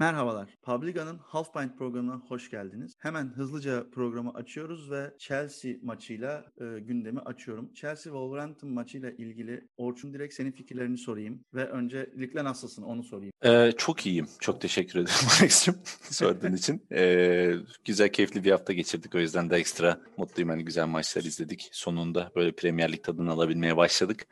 [0.00, 0.48] Merhabalar.
[0.62, 2.94] Publica'nın Half Pint programına hoş geldiniz.
[2.98, 7.74] Hemen hızlıca programı açıyoruz ve Chelsea maçıyla e, gündemi açıyorum.
[7.74, 13.32] Chelsea Wolverhampton maçıyla ilgili Orçun direkt senin fikirlerini sorayım ve öncelikle nasılsın onu sorayım.
[13.44, 14.28] Ee, çok iyiyim.
[14.40, 16.86] Çok teşekkür ederim Alex'cim sorduğun için.
[16.92, 17.54] Ee,
[17.84, 19.14] güzel keyifli bir hafta geçirdik.
[19.14, 20.50] O yüzden de ekstra mutluyum.
[20.50, 21.68] Hani güzel maçlar izledik.
[21.72, 24.26] Sonunda böyle Premier Lig tadını alabilmeye başladık.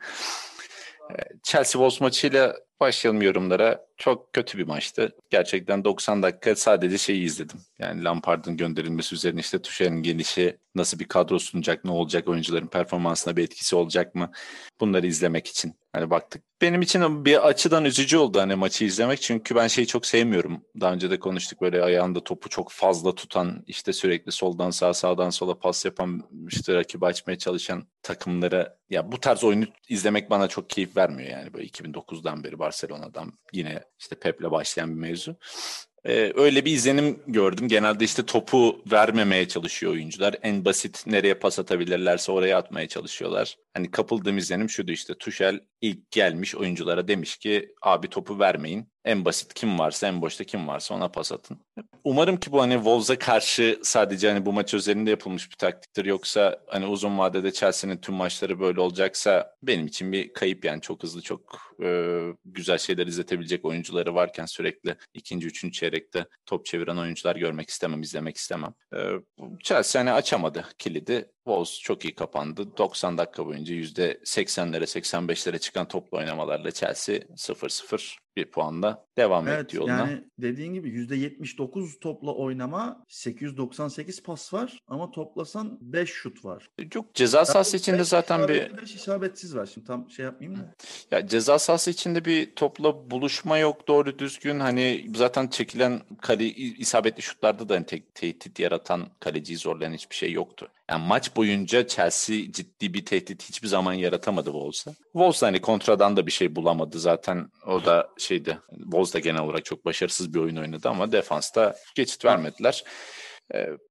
[1.11, 3.86] Ee, Chelsea Wolves maçıyla başlayalım yorumlara.
[3.97, 5.15] Çok kötü bir maçtı.
[5.29, 7.59] Gerçekten 90 dakika sadece şeyi izledim.
[7.79, 13.37] Yani Lampard'ın gönderilmesi üzerine işte Tuchel'in gelişi, nasıl bir kadro sunacak, ne olacak, oyuncuların performansına
[13.37, 14.31] bir etkisi olacak mı?
[14.79, 16.43] Bunları izlemek için hani baktık.
[16.61, 19.21] Benim için bir açıdan üzücü oldu hani maçı izlemek.
[19.21, 20.63] Çünkü ben şeyi çok sevmiyorum.
[20.79, 25.29] Daha önce de konuştuk böyle ayağında topu çok fazla tutan, işte sürekli soldan sağa, sağdan
[25.29, 30.69] sola pas yapan, işte rakibi açmaya çalışan takımlara ya bu tarz oyunu izlemek bana çok
[30.69, 35.35] keyif vermiyor yani böyle 2009'dan beri Barcelona'dan yine işte Pep'le başlayan bir mevzu.
[36.07, 37.67] Ee, öyle bir izlenim gördüm.
[37.67, 40.35] Genelde işte topu vermemeye çalışıyor oyuncular.
[40.41, 43.57] En basit nereye pas atabilirlerse oraya atmaya çalışıyorlar.
[43.73, 48.89] Hani kapıldığım izlenim şuydu işte Tuchel ilk gelmiş oyunculara demiş ki abi topu vermeyin.
[49.07, 51.59] En basit kim varsa en boşta kim varsa ona pas atın.
[52.03, 56.05] Umarım ki bu hani Wolves'a karşı sadece hani bu maç üzerinde yapılmış bir taktiktir.
[56.05, 61.03] Yoksa hani uzun vadede Chelsea'nin tüm maçları böyle olacaksa benim için bir kayıp yani çok
[61.03, 67.35] hızlı çok e, güzel şeyler izletebilecek oyuncuları varken sürekli ikinci, üçüncü çeyrekte top çeviren oyuncular
[67.35, 68.73] görmek istemem, izlemek istemem.
[68.95, 68.99] E,
[69.63, 71.31] Chelsea hani açamadı kilidi.
[71.45, 72.77] Wolves çok iyi kapandı.
[72.77, 79.77] 90 dakika boyunca %80'lere 85'lere çıkan toplu oynamalarla Chelsea 0-0 bir puanla devam evet, etti
[79.77, 79.97] yoluna.
[79.97, 86.69] Yani dediğin gibi %79 topla oynama 898 pas var ama toplasan 5 şut var.
[86.89, 89.69] Çok ceza sahası içinde zaten bir 5 isabetsiz var.
[89.73, 90.73] Şimdi tam şey yapmayayım da.
[91.11, 94.59] Ya ceza sahası içinde bir topla buluşma yok doğru düzgün.
[94.59, 100.31] Hani zaten çekilen kale isabetli şutlarda da hani te- tehdit yaratan kaleciyi zorlayan hiçbir şey
[100.31, 100.67] yoktu.
[100.89, 104.91] Yani maç boyunca Chelsea ciddi bir tehdit hiçbir zaman yaratamadı Wolves'a.
[105.11, 107.49] Wolves hani kontradan da bir şey bulamadı zaten.
[107.67, 108.57] O da şeydi.
[108.69, 112.83] Wolves da genel olarak çok başarısız bir oyun oynadı ama defansta geçit vermediler.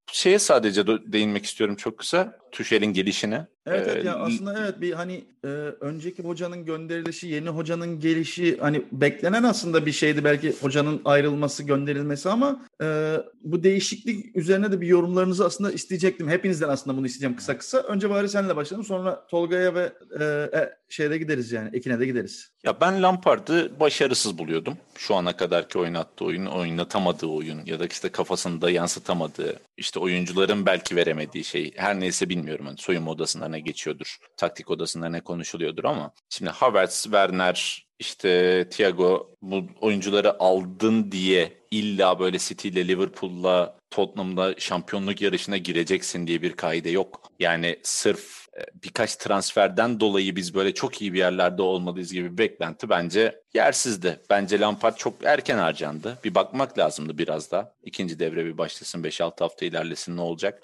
[0.09, 2.39] Ee, şeye sadece değinmek istiyorum çok kısa.
[2.53, 3.47] Tuşel'in gelişine.
[3.67, 5.49] Evet, evet ya aslında evet bir hani e,
[5.81, 12.29] önceki hocanın gönderilişi, yeni hocanın gelişi hani beklenen aslında bir şeydi belki hocanın ayrılması, gönderilmesi
[12.29, 16.29] ama e, bu değişiklik üzerine de bir yorumlarınızı aslında isteyecektim.
[16.29, 17.79] Hepinizden aslında bunu isteyeceğim kısa kısa.
[17.79, 20.25] Önce bari seninle başlayalım sonra Tolga'ya ve e,
[20.59, 22.51] e, şeyde gideriz yani Ekin'e de gideriz.
[22.65, 24.79] Ya ben Lampard'ı başarısız buluyordum.
[24.95, 30.97] Şu ana kadarki oynattığı oyun, oynatamadığı oyun ya da işte kafasında yansıtamadığı, işte oyuncuların belki
[30.97, 32.67] veremediği şey her neyse bilmiyorum.
[32.67, 39.35] Hani soyunma odasında ne geçiyordur, taktik odasında ne konuşuluyordur ama şimdi Havertz, Werner, işte Thiago
[39.43, 46.53] bu oyuncuları aldın diye illa böyle City ile Liverpool'la Tottenham'da şampiyonluk yarışına gireceksin diye bir
[46.53, 47.31] kaide yok.
[47.41, 52.89] Yani sırf birkaç transferden dolayı biz böyle çok iyi bir yerlerde olmalıyız gibi bir beklenti
[52.89, 54.21] bence yersizdi.
[54.31, 56.19] Bence Lampard çok erken harcandı.
[56.25, 57.75] Bir bakmak lazımdı biraz da.
[57.83, 60.63] İkinci devre bir başlasın 5-6 hafta ilerlesin ne olacak.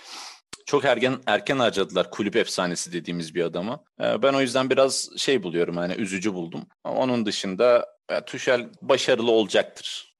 [0.67, 3.85] Çok erken erken harcadılar kulüp efsanesi dediğimiz bir adamı.
[3.99, 6.67] Ben o yüzden biraz şey buluyorum yani üzücü buldum.
[6.85, 7.87] Onun dışında
[8.27, 10.12] Tuchel başarılı olacaktır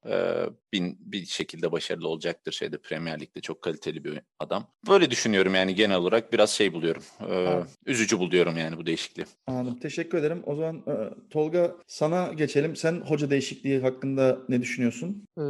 [0.73, 4.67] bin, bir şekilde başarılı olacaktır şeyde Premier Lig'de çok kaliteli bir adam.
[4.89, 7.03] Böyle düşünüyorum yani genel olarak biraz şey buluyorum.
[7.29, 9.25] E, üzücü buluyorum yani bu değişikliği.
[9.47, 9.79] Anladım.
[9.79, 10.43] Teşekkür ederim.
[10.45, 10.93] O zaman e,
[11.29, 12.75] Tolga sana geçelim.
[12.75, 15.25] Sen hoca değişikliği hakkında ne düşünüyorsun?
[15.37, 15.41] Ee,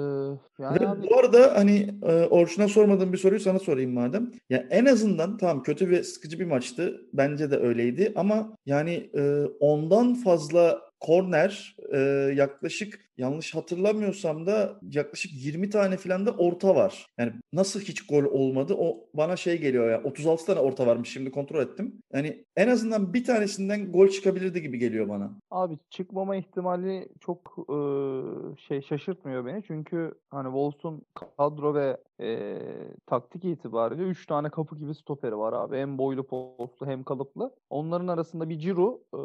[0.59, 1.09] yani abi...
[1.09, 4.31] Bu arada hani e, Orçun'a sormadığım bir soruyu sana sorayım madem.
[4.49, 7.01] Ya en azından tamam kötü ve sıkıcı bir maçtı.
[7.13, 11.97] Bence de öyleydi ama yani e, ondan fazla korner e,
[12.35, 17.07] yaklaşık yanlış hatırlamıyorsam da yaklaşık 20 tane falan da orta var.
[17.17, 21.31] Yani nasıl hiç gol olmadı o bana şey geliyor ya 36 tane orta varmış şimdi
[21.31, 22.01] kontrol ettim.
[22.13, 25.31] Yani en azından bir tanesinden gol çıkabilirdi gibi geliyor bana.
[25.51, 27.77] Abi çıkmama ihtimali çok e,
[28.67, 29.63] şey şaşırtmıyor beni.
[29.63, 31.01] Çünkü hani Wolves'un
[31.37, 32.59] kadro ve e,
[33.05, 35.77] taktik itibariyle 3 tane kapı gibi stoperi var abi.
[35.77, 37.51] Hem boylu postlu hem kalıplı.
[37.69, 39.19] Onların arasında bir Ciro e,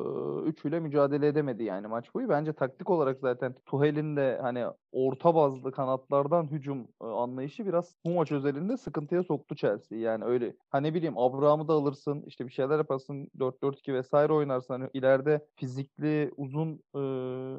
[0.48, 2.28] üçüyle mücadele edemedi yani maç boyu.
[2.28, 8.10] Bence taktik olarak zaten Tuhel'in de hani orta bazlı kanatlardan hücum e, anlayışı biraz bu
[8.10, 9.98] maç özelinde sıkıntıya soktu Chelsea.
[9.98, 14.74] Yani öyle hani bileyim Abraham'ı da alırsın işte bir şeyler yaparsın 4-4-2 vesaire oynarsın.
[14.74, 17.00] Hani ileride fizikli uzun e,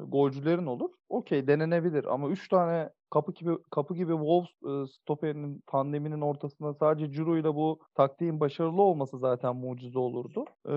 [0.08, 0.90] golcülerin olur.
[1.08, 7.12] Okey denenebilir ama 3 tane kapı gibi kapı gibi Wolves e, stoperinin pandeminin ortasında sadece
[7.12, 10.44] Ciro ile bu taktiğin başarılı olması zaten mucize olurdu.
[10.66, 10.74] E,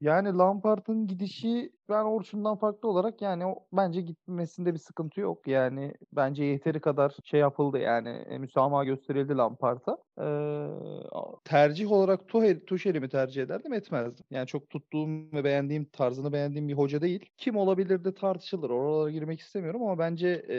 [0.00, 5.48] yani Lampard'ın gidişi ben Orçun'dan farklı olarak yani o, bence gitmesinde bir sıkıntı yok.
[5.48, 9.98] Yani bence yeteri kadar şey yapıldı yani e, müsamaha gösterildi Lampard'a.
[10.20, 10.26] E,
[11.44, 14.24] tercih olarak Tuchel, Tuchel'i mi tercih ederdim etmezdim.
[14.30, 17.24] Yani çok tuttuğum ve beğendiğim tarzını beğendiğim bir hoca değil.
[17.36, 18.70] Kim olabilir de tartışılır.
[18.70, 20.56] Oralara girmek istemiyorum ama bence e,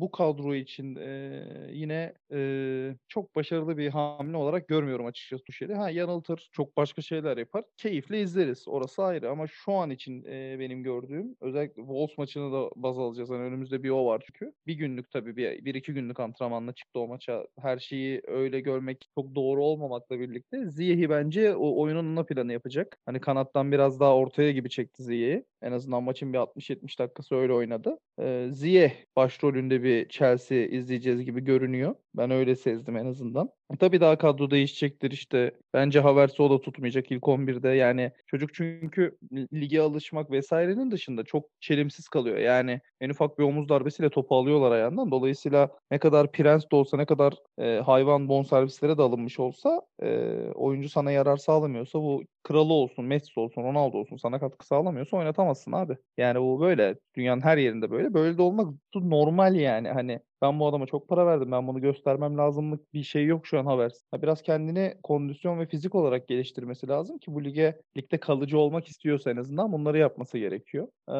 [0.00, 1.42] bu kadro için e,
[1.72, 5.74] yine e, çok başarılı bir hamle olarak görmüyorum açıkçası Tuchel'i.
[5.74, 7.64] Ha yanıltır, çok başka şeyler yapar.
[7.76, 8.68] Keyifle izleriz.
[8.68, 13.30] Orası ayrı ama şu an için e, benim gördüğüm özellikle Wolves maçını da baz alacağız.
[13.30, 14.52] Yani önümüzde bir o var çünkü.
[14.66, 17.46] Bir günlük tabii bir, bir iki günlük antrenmanla çıktı o maça.
[17.58, 22.98] Her şeyi öyle görmek çok doğru olmamakla birlikte Ziyeh'i bence o oyunun ana planı yapacak.
[23.06, 25.44] Hani kanattan biraz daha ortaya gibi çekti Ziyeh'i.
[25.62, 27.98] En azından maçın bir 60-70 dakikası öyle oynadı.
[28.20, 31.94] Ee, Ziyeh başrolünde bir Chelsea izleyeceğiz gibi görünüyor.
[32.14, 33.50] Ben öyle sezdim en azından.
[33.70, 35.50] E, tabii daha kadro değişecektir işte.
[35.74, 37.68] Bence Havertz'i o da tutmayacak ilk 11'de.
[37.68, 42.36] Yani çocuk çünkü lige alışmak vesairenin dışında çok çelimsiz kalıyor.
[42.38, 45.10] Yani en ufak bir omuz darbesiyle topu alıyorlar ayağından.
[45.10, 50.08] Dolayısıyla ne kadar prens de olsa ne kadar e, hayvan bonservislere de alınmış olsa e,
[50.54, 55.72] oyuncu sana yarar sağlamıyorsa bu kralı olsun, Messi olsun, Ronaldo olsun sana katkı sağlamıyorsa oynatamazsın
[55.72, 55.96] abi.
[56.16, 56.94] Yani bu böyle.
[57.16, 58.14] Dünyanın her yerinde böyle.
[58.14, 59.88] Böyle de olmak normal yani.
[59.88, 61.52] Hani ben bu adama çok para verdim.
[61.52, 64.04] Ben bunu göstermem lazımlık bir şey yok şu an Havertz.
[64.22, 69.30] Biraz kendini kondisyon ve fizik olarak geliştirmesi lazım ki bu lige ligde kalıcı olmak istiyorsa
[69.30, 70.88] en azından bunları yapması gerekiyor.
[71.08, 71.12] Ee,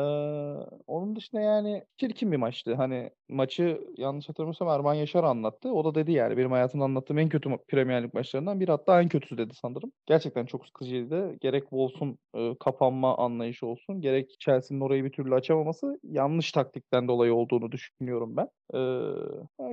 [0.87, 2.75] onun dışında yani çirkin bir maçtı.
[2.75, 5.73] Hani maçı yanlış hatırlamıyorsam Erman Yaşar anlattı.
[5.73, 9.09] O da dedi yani benim hayatımda anlattığım en kötü Premier Lig maçlarından biri hatta en
[9.09, 9.93] kötüsü dedi sanırım.
[10.07, 11.37] Gerçekten çok sıkıcıydı.
[11.41, 17.35] Gerek Wolves'un e, kapanma anlayışı olsun gerek Chelsea'nin orayı bir türlü açamaması yanlış taktikten dolayı
[17.35, 18.49] olduğunu düşünüyorum ben.
[18.75, 19.10] Ee,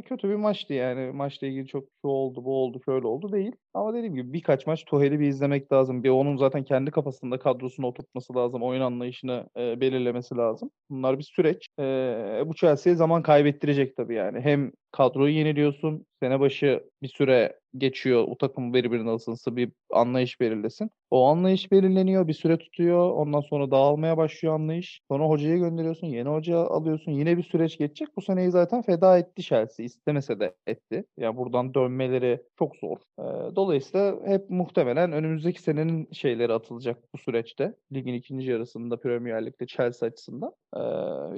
[0.06, 1.12] kötü bir maçtı yani.
[1.12, 3.52] Maçla ilgili çok şu oldu, bu oldu, şöyle oldu değil.
[3.74, 6.04] Ama dediğim gibi birkaç maç Tuhel'i bir izlemek lazım.
[6.04, 8.64] Bir onun zaten kendi kafasında kadrosunu oturtması lazım.
[8.64, 10.70] Oyun anlayışını e, belirlemesi lazım.
[10.90, 11.68] Bunlar bir süreç.
[11.80, 11.84] E,
[12.46, 14.42] bu Chelsea'ye zaman kaybettirecek tabii yani.
[14.42, 16.06] Hem kadroyu yeniliyorsun.
[16.20, 18.24] Sene başı bir süre geçiyor.
[18.28, 20.92] O takım birbirine ısınsı bir anlayış belirlesin.
[21.12, 22.28] O anlayış belirleniyor.
[22.28, 23.12] Bir süre tutuyor.
[23.12, 25.02] Ondan sonra dağılmaya başlıyor anlayış.
[25.12, 26.08] Sonra hocaya gönderiyorsun.
[26.08, 27.12] Yeni hoca alıyorsun.
[27.12, 28.08] Yine bir süreç geçecek.
[28.18, 29.86] Bu seneyi zaten feda etti Chelsea.
[29.86, 31.06] İstemese de etti.
[31.18, 32.98] Yani buradan dönmeleri çok zor.
[33.20, 37.74] Ee, dolayısıyla hep muhtemelen önümüzdeki senenin şeyleri atılacak bu süreçte.
[37.94, 40.52] Ligin ikinci yarısında Premier Lig'de Chelsea açısından.
[40.76, 40.80] Ee,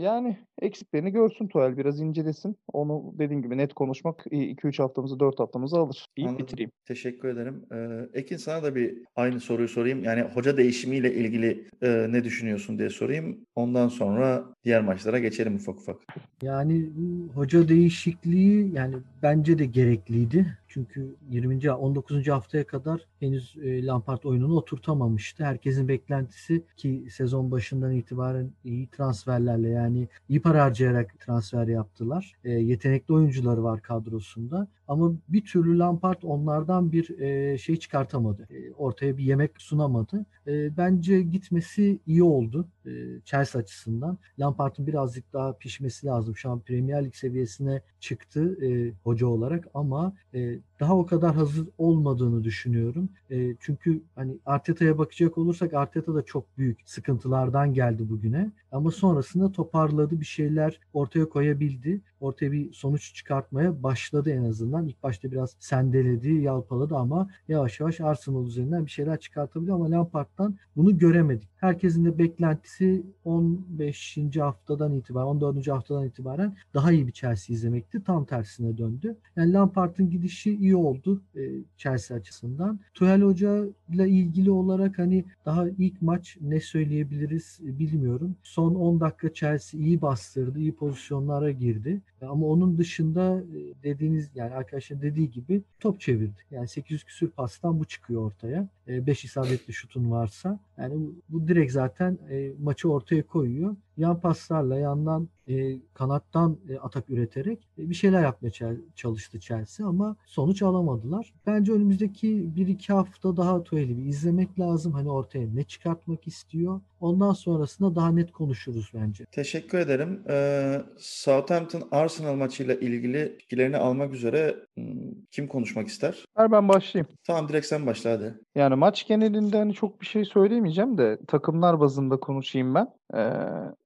[0.01, 1.77] yani eksiklerini görsün Tuel.
[1.77, 2.57] Biraz incelesin.
[2.73, 6.05] Onu dediğim gibi net konuşmak 2-3 haftamızı 4 haftamızı alır.
[6.15, 6.71] İyi bitireyim.
[6.85, 7.65] Teşekkür ederim.
[7.71, 10.03] Ee, Ekin sana da bir aynı soruyu sorayım.
[10.03, 13.37] Yani hoca değişimiyle ilgili e, ne düşünüyorsun diye sorayım.
[13.55, 15.97] Ondan sonra diğer maçlara geçelim ufak ufak.
[16.41, 16.89] Yani
[17.33, 20.57] hoca değişikliği yani bence de gerekliydi.
[20.69, 21.71] Çünkü 20.
[21.71, 22.27] 19.
[22.27, 25.45] haftaya kadar henüz e, Lampard oyununu oturtamamıştı.
[25.45, 32.33] Herkesin beklentisi ki sezon başından itibaren iyi transferlerle yani iyi para harcayarak transfer yaptılar.
[32.43, 34.67] E, yetenekli oyuncuları var kadrosunda.
[34.89, 38.47] Ama bir türlü Lampard onlardan bir e, şey çıkartamadı.
[38.49, 40.25] E, ortaya bir yemek sunamadı.
[40.47, 42.91] E, bence gitmesi iyi oldu e,
[43.25, 44.17] Chelsea açısından.
[44.39, 46.35] Lampard'ın birazcık daha pişmesi lazım.
[46.35, 51.67] Şu an Premier Lig seviyesine çıktı e, hoca olarak ama e, daha o kadar hazır
[51.77, 53.09] olmadığını düşünüyorum.
[53.29, 58.51] E, çünkü hani Arteta'ya bakacak olursak Arteta da çok büyük sıkıntılardan geldi bugüne.
[58.71, 62.01] Ama sonrasında toparladı bir şeyler ortaya koyabildi.
[62.19, 64.87] Ortaya bir sonuç çıkartmaya başladı en azından.
[64.87, 70.57] İlk başta biraz sendeledi, yalpaladı ama yavaş yavaş Arsenal üzerinden bir şeyler çıkartabiliyor ama Lampard'dan
[70.75, 71.49] bunu göremedik.
[71.59, 74.17] Herkesin de beklentisi 15.
[74.39, 75.67] haftadan itibaren, 14.
[75.67, 78.03] haftadan itibaren daha iyi bir Chelsea izlemekti.
[78.03, 79.17] Tam tersine döndü.
[79.35, 81.41] Yani Lampard'ın gidişi iyi oldu e,
[81.77, 82.79] Chelsea açısından.
[82.93, 88.35] Tuchel Hoca ile ilgili olarak hani daha ilk maç ne söyleyebiliriz bilmiyorum.
[88.43, 92.01] Son 10 dakika Chelsea iyi bastırdı, iyi pozisyonlara girdi.
[92.21, 96.41] Ama onun dışında e, dediğiniz yani arkadaşlar dediği gibi top çevirdi.
[96.51, 98.67] Yani 800 küsür pastan bu çıkıyor ortaya.
[98.87, 100.59] 5 e, isabetli şutun varsa.
[100.79, 103.75] Yani bu, direkt zaten e, maçı ortaya koyuyor.
[103.99, 108.51] Yan paslarla yandan e, kanattan e, atak üreterek e, bir şeyler yapmaya
[108.95, 111.33] çalıştı Chelsea ama sonuç alamadılar.
[111.47, 114.93] Bence önümüzdeki 1-2 hafta daha Tuhel'i bir izlemek lazım.
[114.93, 116.81] Hani ortaya ne çıkartmak istiyor.
[116.99, 119.25] Ondan sonrasında daha net konuşuruz bence.
[119.25, 120.23] Teşekkür ederim.
[120.29, 124.85] Ee, Southampton Arsenal maçıyla ilgili fikirlerini almak üzere hmm,
[125.31, 126.25] kim konuşmak ister?
[126.37, 127.07] Ben başlayayım.
[127.23, 128.33] Tamam direkt sen başla hadi.
[128.55, 132.98] Yani maç genelinde hani çok bir şey söyleyemeyeceğim de takımlar bazında konuşayım ben.
[133.15, 133.19] Ee,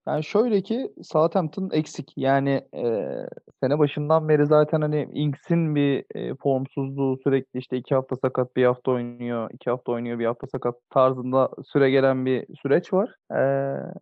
[0.07, 2.13] yani şöyle ki Southampton eksik.
[2.17, 3.09] Yani e,
[3.63, 8.65] sene başından beri zaten hani Inks'in bir e, formsuzluğu sürekli işte iki hafta sakat bir
[8.65, 13.15] hafta oynuyor, iki hafta oynuyor bir hafta sakat tarzında süre gelen bir süreç var.
[13.35, 13.41] E,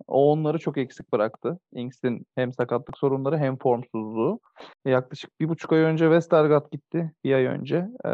[0.08, 1.60] o onları çok eksik bıraktı.
[1.74, 4.40] Inks'in hem sakatlık sorunları hem formsuzluğu.
[4.86, 7.12] Yaklaşık bir buçuk ay önce Westergaard gitti.
[7.24, 7.88] Bir ay önce.
[8.06, 8.10] E,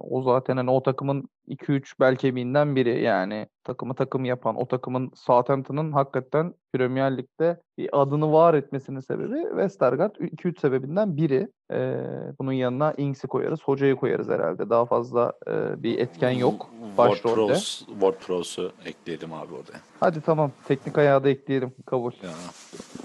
[0.00, 5.10] o zaten hani o takımın 2-3 bel kemiğinden biri yani takımı takım yapan o takımın
[5.14, 11.48] Southampton'ın hakikaten Premier Lig'de bir adını var etmesinin sebebi Westergaard 2-3 sebebinden biri.
[11.72, 11.96] Ee,
[12.38, 14.70] bunun yanına Ings'i koyarız, hocayı koyarız herhalde.
[14.70, 17.54] Daha fazla e, bir etken yok başrolde.
[17.54, 19.72] WordPress'u ekleyelim abi orada.
[20.00, 20.50] Hadi tamam.
[20.64, 21.72] Teknik ayağı da ekleyelim.
[21.86, 22.12] Kabul.
[22.22, 22.30] Ya.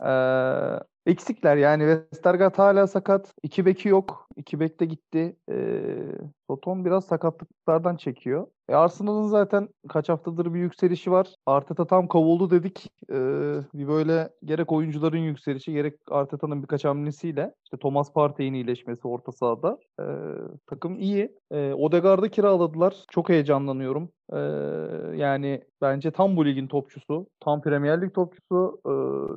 [0.09, 3.33] Ee, eksikler yani Westergaard hala sakat.
[3.43, 4.28] İki beki yok.
[4.35, 5.35] İki bek de gitti.
[5.51, 5.97] Ee,
[6.47, 8.47] Soton biraz sakatlıklardan çekiyor.
[8.69, 11.35] E Arsenal'ın zaten kaç haftadır bir yükselişi var.
[11.45, 12.87] Arteta tam kavuldu dedik.
[13.11, 13.15] Ee,
[13.73, 19.77] bir böyle gerek oyuncuların yükselişi gerek Arteta'nın birkaç hamlesiyle işte Thomas Partey'in iyileşmesi orta sahada.
[19.99, 20.03] Ee,
[20.67, 21.37] takım iyi.
[21.51, 22.95] Ee, Odegaard'ı kiraladılar.
[23.11, 24.09] Çok heyecanlanıyorum.
[24.33, 24.37] Ee,
[25.15, 27.27] yani bence tam bu ligin topçusu.
[27.39, 28.81] Tam Premier Lig topçusu.
[28.85, 28.89] Ee,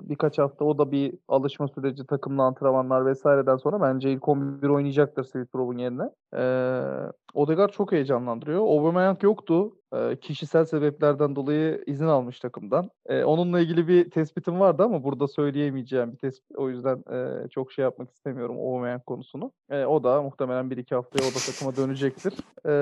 [0.09, 5.25] birkaç hafta o da bir alışma süreci takımla antrenmanlar vesaireden sonra bence ilk 11 oynayacaktır
[5.25, 6.11] Smith-Rowe'un yerine.
[6.37, 8.61] Ee, Odegaard çok heyecanlandırıyor.
[8.61, 9.73] Aubameyang yoktu.
[9.95, 12.91] E, kişisel sebeplerden dolayı izin almış takımdan.
[13.07, 16.57] E, onunla ilgili bir tespitim vardı ama burada söyleyemeyeceğim bir tespit.
[16.57, 19.53] O yüzden e, çok şey yapmak istemiyorum Aubameyang konusunu.
[19.71, 22.33] E, o da muhtemelen bir iki haftaya o da takıma dönecektir.
[22.67, 22.73] E,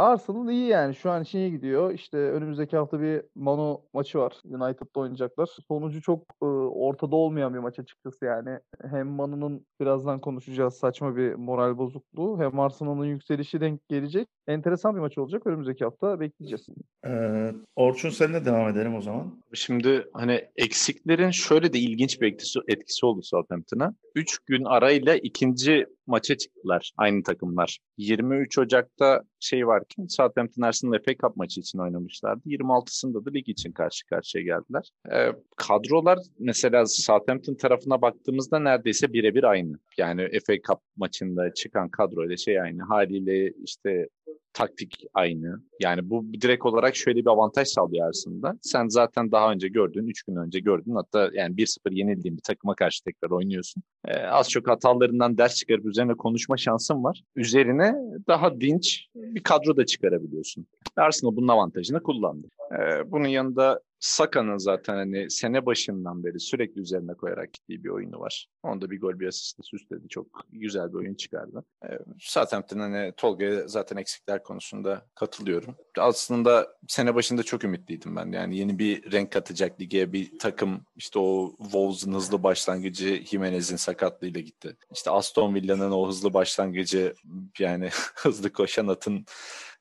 [0.00, 0.94] Arsenal iyi yani.
[0.94, 1.94] Şu an şeye gidiyor.
[1.94, 4.32] İşte önümüzdeki hafta bir Manu maçı var.
[4.44, 5.48] United'da oynayacaklar.
[5.68, 8.58] Sonucu çok e, ortada olmayan bir maç açıkçası yani.
[8.90, 14.28] Hem Manu'nun birazdan konuşacağız saçma bir moral bozukluğu hem Arsenal'ın yükselişi denk gelecek.
[14.46, 15.46] Enteresan bir maç olacak.
[15.46, 16.66] Önümüzdeki hafta bekleyeceğiz.
[17.06, 19.42] Ee, Orçun seninle devam edelim o zaman.
[19.54, 23.94] Şimdi hani eksiklerin şöyle de ilginç bir etkisi, etkisi oldu Southampton'a.
[24.14, 27.78] 3 gün arayla ikinci maça çıktılar aynı takımlar.
[27.96, 32.48] 23 Ocak'ta şey var ki Southampton Arsenal FA Cup maçı için oynamışlardı.
[32.48, 34.90] 26'sında da lig için karşı karşıya geldiler.
[35.12, 39.78] Ee, kadrolar mesela Southampton tarafına baktığımızda neredeyse birebir aynı.
[39.98, 42.82] Yani FA Cup maçında çıkan kadroyla şey aynı.
[42.82, 44.08] Haliyle işte
[44.52, 45.62] taktik aynı.
[45.80, 48.58] Yani bu direkt olarak şöyle bir avantaj sağlıyor aslında.
[48.62, 50.94] Sen zaten daha önce gördün, 3 gün önce gördün.
[50.94, 53.82] Hatta yani 1-0 yenildiğin bir takıma karşı tekrar oynuyorsun.
[54.04, 57.22] Ee, az çok hatalarından ders çıkarıp üzerine konuşma şansın var.
[57.36, 57.94] Üzerine
[58.28, 60.66] daha dinç bir kadro da çıkarabiliyorsun.
[60.96, 62.46] Arsenal bunun avantajını kullandı.
[62.72, 68.20] Ee, bunun yanında Saka'nın zaten hani sene başından beri sürekli üzerine koyarak gittiği bir oyunu
[68.20, 68.46] var.
[68.62, 70.08] Onda bir gol bir asist süsledi.
[70.08, 71.64] Çok güzel bir oyun çıkardı.
[71.84, 75.76] Ee, Southampton hani Tolga'ya zaten eksikler konusunda katılıyorum.
[75.98, 78.32] Aslında sene başında çok ümitliydim ben.
[78.32, 84.40] Yani yeni bir renk katacak lige bir takım işte o Wolves'ın hızlı başlangıcı Jimenez'in sakatlığıyla
[84.40, 84.76] gitti.
[84.94, 87.14] İşte Aston Villa'nın o hızlı başlangıcı
[87.58, 89.24] yani hızlı koşan atın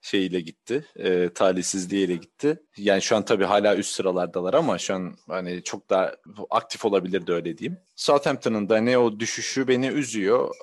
[0.02, 0.86] şeyiyle gitti.
[0.96, 2.60] E, talihsizliğiyle gitti.
[2.78, 6.16] Yani şu an tabii hala üst sıralardalar ama şu an hani çok daha
[6.50, 7.80] aktif olabilirdi öyle diyeyim.
[7.96, 10.56] Southampton'ın da ne o düşüşü beni üzüyor.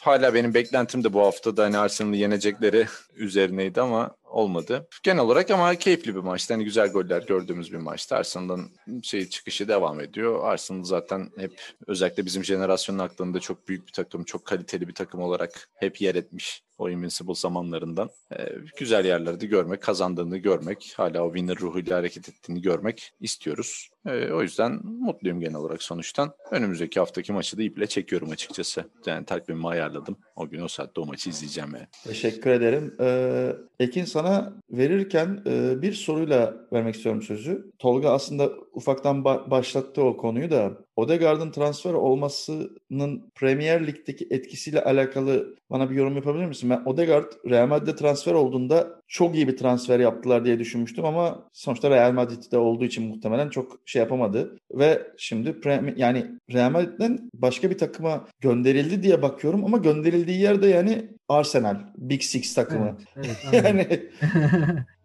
[0.00, 4.88] Hala benim beklentim de bu hafta da hani Arsenal'ı yenecekleri üzerineydi ama olmadı.
[5.02, 6.54] Genel olarak ama keyifli bir maçtı.
[6.54, 8.16] Hani güzel goller gördüğümüz bir maçtı.
[8.16, 8.70] Arsenal'ın
[9.02, 10.44] şey çıkışı devam ediyor.
[10.44, 15.20] Arsenal zaten hep özellikle bizim jenerasyonun aklında çok büyük bir takım, çok kaliteli bir takım
[15.20, 18.10] olarak hep yer etmiş o Invincible zamanlarından.
[18.32, 23.88] Ee, güzel yerlerde görmek, kazandığını görmek, hala o winner ruhuyla hareket ettiğini görmek istiyoruz.
[24.06, 26.32] Ee, o yüzden mutluyum genel olarak sonuçtan.
[26.50, 28.84] Önümüzdeki haftaki maçı da iple çekiyorum açıkçası.
[29.06, 30.16] Yani takvimimi ayarladım.
[30.36, 31.86] O gün o saatte o maçı izleyeceğim yani.
[32.04, 32.94] Teşekkür ederim.
[33.00, 34.23] Ee, Ekin sana
[34.70, 37.72] verirken e, bir soruyla vermek istiyorum sözü.
[37.78, 45.56] Tolga aslında ufaktan ba- başlattı o konuyu da Odegaard'ın transfer olmasının Premier Lig'deki etkisiyle alakalı
[45.70, 46.70] bana bir yorum yapabilir misin?
[46.70, 51.90] Ben Odegaard Real Madrid'de transfer olduğunda çok iyi bir transfer yaptılar diye düşünmüştüm ama sonuçta
[51.90, 54.58] Real Madrid'de olduğu için muhtemelen çok şey yapamadı.
[54.74, 60.66] Ve şimdi Premier, yani Real Madrid'den başka bir takıma gönderildi diye bakıyorum ama gönderildiği yerde
[60.66, 62.96] yani Arsenal, Big Six takımı.
[63.16, 64.08] Evet, evet yani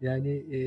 [0.00, 0.60] yani e,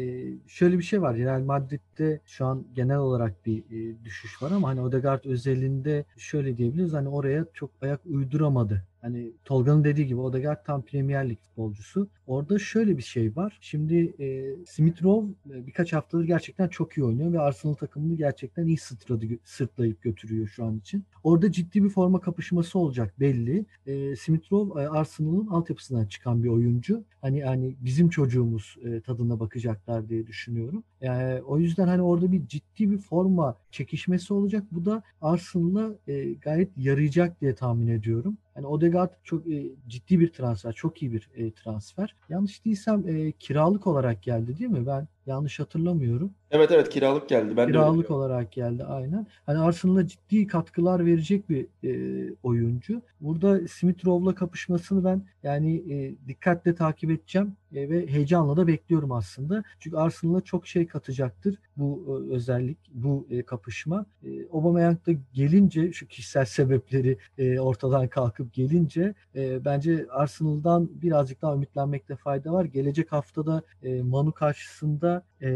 [0.47, 1.17] şöyle bir şey var.
[1.17, 6.57] Real Madrid'de şu an genel olarak bir e, düşüş var ama hani Odegaard özelinde şöyle
[6.57, 6.93] diyebiliriz.
[6.93, 12.07] Hani oraya çok ayak uyduramadı Hani Tolga'nın dediği gibi Odegaard tam Premier Lig futbolcusu.
[12.27, 13.57] Orada şöyle bir şey var.
[13.61, 18.65] Şimdi e, Smith Rowe e, birkaç haftadır gerçekten çok iyi oynuyor ve Arsenal takımını gerçekten
[18.65, 21.03] iyi sırtladı, sırtlayıp götürüyor şu an için.
[21.23, 23.65] Orada ciddi bir forma kapışması olacak belli.
[23.87, 27.03] E, Smith Rowe e, Arsenal'ın altyapısından çıkan bir oyuncu.
[27.21, 30.83] Hani yani bizim çocuğumuz e, tadına bakacaklar diye düşünüyorum.
[31.01, 34.63] Yani o yüzden hani orada bir ciddi bir forma çekişmesi olacak.
[34.71, 38.37] Bu da Arsenal'a e, gayet yarayacak diye tahmin ediyorum.
[38.55, 42.15] Yani Odegaard çok e, ciddi bir transfer, çok iyi bir e, transfer.
[42.29, 44.87] Yanlış değilsem e, kiralık olarak geldi değil mi?
[44.87, 46.33] Ben yanlış hatırlamıyorum.
[46.51, 47.57] Evet evet kiralık geldi.
[47.57, 49.27] Ben kiralık olarak geldi aynen.
[49.45, 53.01] Hani Arsenal'a ciddi katkılar verecek bir e, oyuncu.
[53.21, 59.11] Burada Smith Rowe'la kapışmasını ben yani e, dikkatle takip edeceğim e, ve heyecanla da bekliyorum
[59.11, 59.63] aslında.
[59.79, 64.05] Çünkü Arsenal'a çok şey katacaktır bu e, özellik, bu e, kapışma.
[64.23, 71.41] E, Aubameyang da gelince şu kişisel sebepleri e, ortadan kalkıp gelince e, bence Arsenal'dan birazcık
[71.41, 72.65] daha ümitlenmekte fayda var.
[72.65, 75.49] Gelecek haftada e, Manu karşısında e,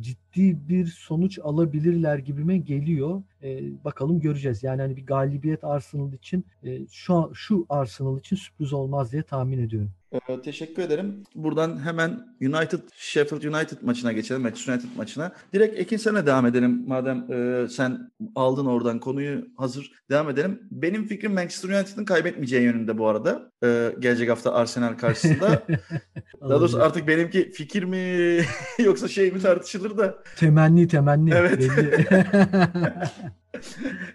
[0.00, 3.22] ciddi bir sonuç alabilirler gibime geliyor.
[3.42, 4.62] E, bakalım göreceğiz.
[4.62, 9.58] Yani hani bir galibiyet Arsenal için e, şu şu Arsenal için sürpriz olmaz diye tahmin
[9.58, 9.90] ediyorum.
[10.12, 11.24] Ee, teşekkür ederim.
[11.34, 14.42] Buradan hemen United Sheffield United maçına geçelim.
[14.42, 15.32] Manchester United maçına.
[15.52, 16.84] Direkt Ekin sana devam edelim.
[16.86, 20.62] Madem e, sen aldın oradan konuyu hazır devam edelim.
[20.70, 23.50] Benim fikrim Manchester United'ın kaybetmeyeceği yönünde bu arada.
[23.64, 25.62] E, gelecek hafta Arsenal karşısında.
[26.40, 28.40] Daha doğrusu artık benimki fikir mi
[28.84, 30.18] yoksa şey mi tartışılır da.
[30.36, 31.34] Temenni temenni.
[31.34, 31.62] Evet.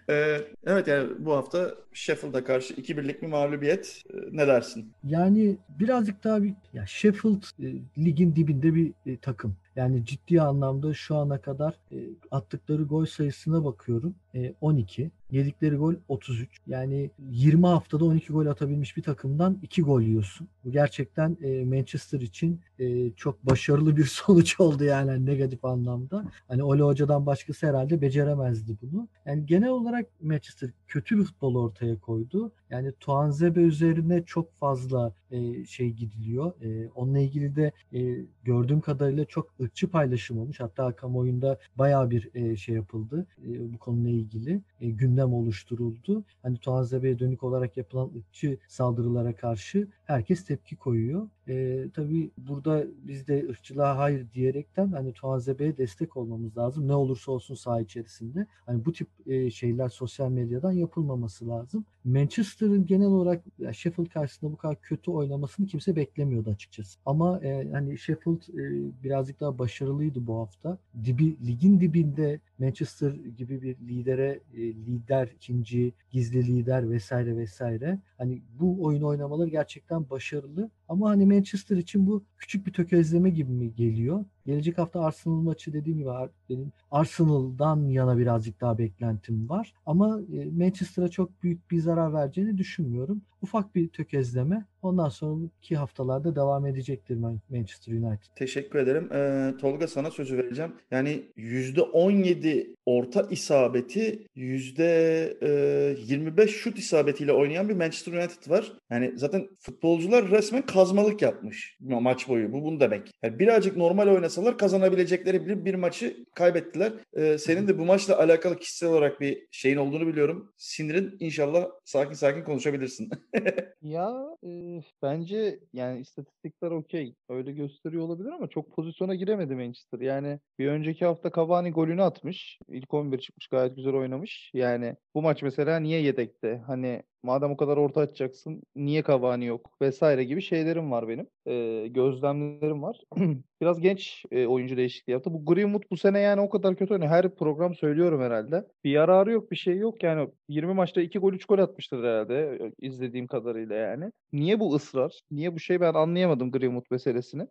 [0.09, 4.01] Ee, evet yani bu hafta Sheffield'a karşı 2-1'lik bir mağlubiyet.
[4.13, 4.93] Ee, ne dersin?
[5.03, 7.67] Yani birazcık daha bir ya Sheffield e,
[8.05, 9.55] ligin dibinde bir e, takım.
[9.75, 11.97] Yani ciddi anlamda şu ana kadar e,
[12.31, 14.15] attıkları gol sayısına bakıyorum.
[14.35, 15.11] E, 12.
[15.31, 16.59] Yedikleri gol 33.
[16.67, 20.47] Yani 20 haftada 12 gol atabilmiş bir takımdan 2 gol yiyorsun.
[20.65, 26.25] Bu gerçekten e, Manchester için e, çok başarılı bir sonuç oldu yani hani negatif anlamda.
[26.47, 29.07] Hani Ole Hoca'dan başkası herhalde beceremezdi bunu.
[29.25, 32.51] Yani genel olarak Manchester kötü bir futbol ortaya koydu.
[32.73, 36.61] Yani Tuanzebe üzerine çok fazla e, şey gidiliyor.
[36.61, 40.59] E, onunla ilgili de e, gördüğüm kadarıyla çok ırkçı paylaşım olmuş.
[40.59, 44.61] Hatta kamuoyunda baya bir e, şey yapıldı e, bu konuyla ilgili.
[44.81, 46.23] E, gündem oluşturuldu.
[46.43, 51.27] Hani Tuanzebe'ye dönük olarak yapılan ırkçı saldırılara karşı herkes tepki koyuyor.
[51.47, 56.87] E, tabii burada biz de ırkçılığa hayır diyerekten hani Tuanzebe'ye destek olmamız lazım.
[56.87, 58.47] Ne olursa olsun saha içerisinde.
[58.65, 61.85] Hani bu tip e, şeyler sosyal medyadan yapılmaması lazım.
[62.05, 66.99] Manchester'ın genel olarak Sheffield karşısında bu kadar kötü oynamasını kimse beklemiyordu açıkçası.
[67.05, 70.77] Ama e, hani Sheffield e, birazcık daha başarılıydı bu hafta.
[71.05, 77.99] Dibi ligin dibinde Manchester gibi bir lidere e, lider, ikinci, gizli lider vesaire vesaire.
[78.17, 80.69] Hani bu oyun oynamaları gerçekten başarılı.
[80.89, 84.25] Ama hani Manchester için bu küçük bir tökezleme gibi mi geliyor?
[84.45, 86.09] Gelecek hafta Arsenal maçı dediğim gibi
[86.49, 89.73] benim Arsenal'dan yana birazcık daha beklentim var.
[89.85, 93.21] Ama e, Manchester'a çok büyük bir zarar vereceğini düşünmüyorum.
[93.41, 94.65] Ufak bir tökezleme.
[94.83, 97.17] Ondan sonraki haftalarda devam edecektir
[97.49, 98.27] Manchester United.
[98.35, 99.13] Teşekkür ederim.
[99.13, 100.75] Ee, Tolga sana sözü vereceğim.
[100.91, 108.73] Yani %17 orta isabeti %25 şut isabetiyle oynayan bir Manchester United var.
[108.91, 112.53] Yani zaten futbolcular resmen kazmalık yapmış maç boyu.
[112.53, 113.11] Bu bunu demek.
[113.23, 116.93] Yani birazcık normal oynasalar kazanabilecekleri bir, bir maçı kaybettiler.
[117.13, 120.53] Ee, senin de bu maçla alakalı kişisel olarak bir şeyin olduğunu biliyorum.
[120.57, 123.09] Sinirin inşallah sakin sakin konuşabilirsin.
[123.81, 127.15] ya e, bence yani istatistikler okey.
[127.29, 129.99] Öyle gösteriyor olabilir ama çok pozisyona giremedi Manchester.
[129.99, 132.59] Yani bir önceki hafta Cavani golünü atmış.
[132.69, 134.51] İlk 11 çıkmış gayet güzel oynamış.
[134.53, 136.57] Yani bu maç mesela niye yedekte?
[136.67, 141.27] Hani madem o kadar orta açacaksın niye Cavani yok vesaire gibi şeylerim var benim.
[141.45, 142.97] E, gözlemlerim var.
[143.61, 145.33] Biraz genç e, oyuncu değişikliği yaptı.
[145.33, 147.11] Bu Greenwood bu sene yani o kadar kötü oynuyor.
[147.11, 148.67] Her program söylüyorum herhalde.
[148.83, 152.59] Bir yararı yok bir şey yok yani 20 maçta 2 gol 3 gol atmıştır herhalde
[152.79, 154.11] izlediğim kadarıyla yani.
[154.33, 155.19] Niye bu ısrar?
[155.31, 157.47] Niye bu şey ben anlayamadım Greenwood meselesini.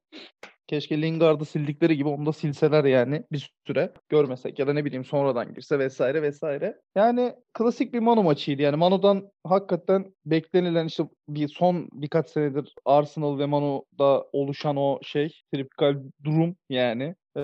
[0.72, 5.04] Keşke Lingard'ı sildikleri gibi onu da silseler yani bir süre görmesek ya da ne bileyim
[5.04, 6.80] sonradan girse vesaire vesaire.
[6.96, 13.38] Yani klasik bir Manu maçıydı yani Manu'dan hakikaten beklenilen işte bir son birkaç senedir Arsenal
[13.38, 17.14] ve Manu'da oluşan o şey tripikal durum yani.
[17.36, 17.40] Ee,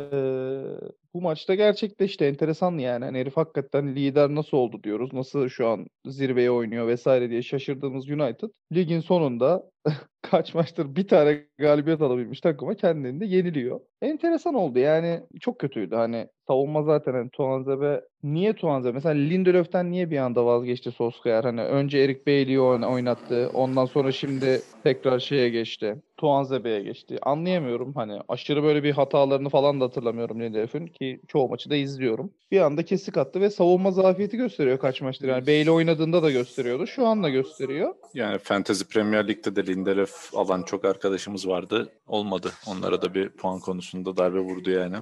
[1.14, 2.24] bu maçta gerçekleşti.
[2.24, 3.04] Enteresan yani.
[3.04, 5.12] Hani herif hakikaten lider nasıl oldu diyoruz.
[5.12, 8.48] Nasıl şu an zirveye oynuyor vesaire diye şaşırdığımız United.
[8.74, 9.70] Ligin sonunda
[10.22, 13.80] kaç maçtır bir tane galibiyet alabilmiş takıma kendini de yeniliyor.
[14.02, 14.78] Enteresan oldu.
[14.78, 15.94] Yani çok kötüydü.
[15.94, 21.44] Hani savunma zaten hani Tuanzebe niye Tuanzebe mesela Lindelöf'ten niye bir anda vazgeçti Solskjaer?
[21.44, 27.18] Hani önce Eric Bailey'i oynattı ondan sonra şimdi tekrar şeye geçti Tuanzebe'ye geçti.
[27.22, 27.94] Anlayamıyorum.
[27.94, 32.32] Hani aşırı böyle bir hatalarını falan da hatırlamıyorum Lindelöf'ün ki çoğu maçı da izliyorum.
[32.50, 35.28] Bir anda kesik attı ve savunma zafiyeti gösteriyor kaç maçtır.
[35.28, 37.94] Yani Bailey oynadığında da gösteriyordu şu an da gösteriyor.
[38.14, 43.60] Yani Fantasy Premier Lig'de de Lindelöf alan çok arkadaşımız vardı olmadı onlara da bir puan
[43.60, 44.96] konusunda darbe vurdu yani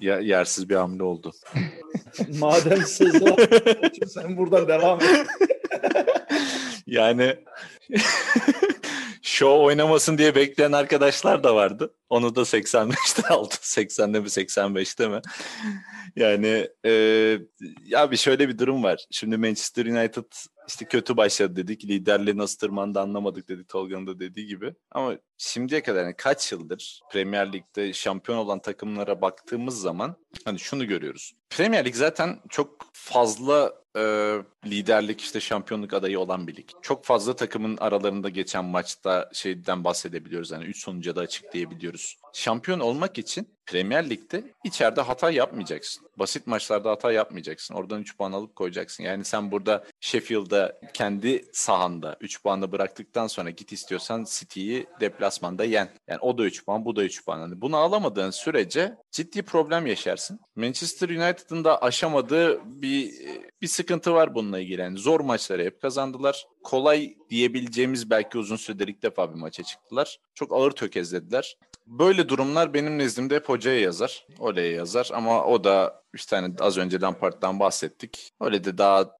[0.00, 1.32] ya, yersiz bir hamle oldu.
[2.38, 3.36] Madem sızdı
[4.06, 5.26] sen buradan devam et.
[6.86, 7.36] yani
[9.22, 11.94] show oynamasın diye bekleyen arkadaşlar da vardı.
[12.08, 13.54] Onu da 85'te aldı.
[13.54, 15.20] 80'de mi 85'te mi?
[16.16, 16.92] Yani e,
[17.84, 19.06] ya bir şöyle bir durum var.
[19.10, 20.32] Şimdi Manchester United
[20.68, 21.84] işte kötü başladı dedik.
[21.84, 24.74] Liderliği nasıl tırmandı anlamadık dedi Tolga'nın da dediği gibi.
[24.90, 30.86] Ama şimdiye kadar yani kaç yıldır Premier Lig'de şampiyon olan takımlara baktığımız zaman hani şunu
[30.86, 31.32] görüyoruz.
[31.50, 34.02] Premier Lig zaten çok fazla e,
[34.66, 36.68] liderlik işte şampiyonluk adayı olan bir lig.
[36.82, 40.50] Çok fazla takımın aralarında geçen maçta şeyden bahsedebiliyoruz.
[40.50, 42.16] Yani 3 sonuca da açıklayabiliyoruz.
[42.32, 46.06] Şampiyon olmak için Premier Lig'de içeride hata yapmayacaksın.
[46.18, 47.74] Basit maçlarda hata yapmayacaksın.
[47.74, 49.04] Oradan 3 puan alıp koyacaksın.
[49.04, 55.88] Yani sen burada Sheffield'da kendi sahanda 3 puanı bıraktıktan sonra git istiyorsan City'yi deplasmanda yen.
[56.08, 57.40] Yani o da 3 puan, bu da 3 puan.
[57.40, 60.40] Yani bunu alamadığın sürece ciddi problem yaşarsın.
[60.56, 63.14] Manchester United'ın da aşamadığı bir
[63.62, 64.80] bir sıkıntı var bununla ilgili.
[64.80, 66.46] Yani zor maçları hep kazandılar.
[66.62, 70.18] Kolay diyebileceğimiz belki uzun süredir ilk defa bir maça çıktılar.
[70.34, 71.56] Çok ağır tökezlediler.
[71.86, 74.26] Böyle durumlar benim nezdimde hep hocaya yazar.
[74.38, 78.32] Oleye yazar ama o da işte hani az önce Lampard'dan bahsettik.
[78.40, 79.18] Öyle de daha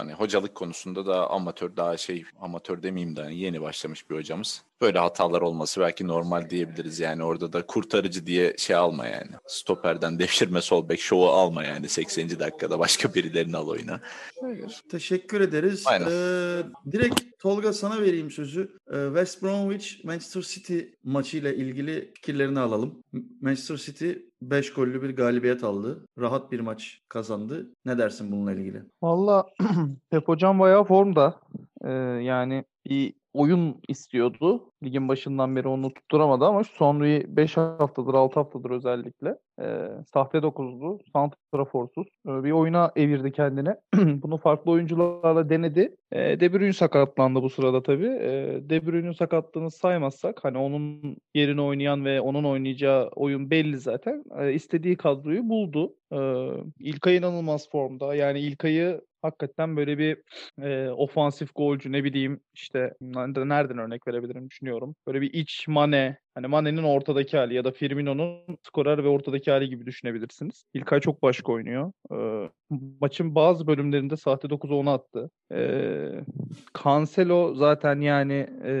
[0.00, 4.62] hani hocalık konusunda da amatör daha şey amatör demeyeyim de hani yeni başlamış bir hocamız.
[4.80, 9.30] Böyle hatalar olması belki normal diyebiliriz yani orada da kurtarıcı diye şey alma yani.
[9.46, 12.30] Stoperden devşirme sol bek şovu alma yani 80.
[12.30, 14.00] dakikada başka birilerini al oyuna.
[14.90, 15.82] Teşekkür ederiz.
[15.86, 16.06] Aynen.
[16.06, 18.78] Ee, direkt Tolga sana vereyim sözü.
[18.92, 23.02] Ee, West Bromwich Manchester City maçıyla ilgili fikirlerini alalım.
[23.40, 26.06] Manchester City 5 gollü bir galibiyet aldı.
[26.18, 27.70] Rahat bir maç kazandı.
[27.84, 28.82] Ne dersin bununla ilgili?
[29.02, 29.46] Valla
[30.10, 31.40] Pep Hocam bayağı formda.
[31.84, 31.90] Ee,
[32.22, 34.72] yani bir oyun istiyordu.
[34.84, 40.38] Ligin başından beri onu tutturamadı ama son bir 5 haftadır 6 haftadır özellikle e, sahte
[40.38, 43.76] 9'lu, santraforsuz e, bir oyuna evirdi kendine.
[43.96, 45.96] Bunu farklı oyuncularla denedi.
[46.12, 48.06] E, De Bruyne sakatlandı bu sırada tabii.
[48.06, 54.24] E, De Bruyne'in sakatlığını saymazsak hani onun yerine oynayan ve onun oynayacağı oyun belli zaten.
[54.38, 55.94] E, istediği kadroyu buldu.
[56.12, 56.18] E,
[56.78, 58.14] İlkay inanılmaz formda.
[58.14, 60.18] Yani İlkay'ı hakikaten böyle bir
[60.62, 64.96] e, ofansif golcü ne bileyim işte nereden örnek verebilirim düşünüyorum.
[65.06, 69.68] Böyle bir iç mane Hani Mane'nin ortadaki hali ya da Firmino'nun skorer ve ortadaki hali
[69.68, 70.64] gibi düşünebilirsiniz.
[70.74, 71.92] İlkay çok başka oynuyor.
[72.12, 72.50] Ee,
[73.00, 75.30] maçın bazı bölümlerinde sahte 9'u ona attı.
[75.52, 76.24] Ee,
[76.84, 78.72] Cancelo zaten yani e,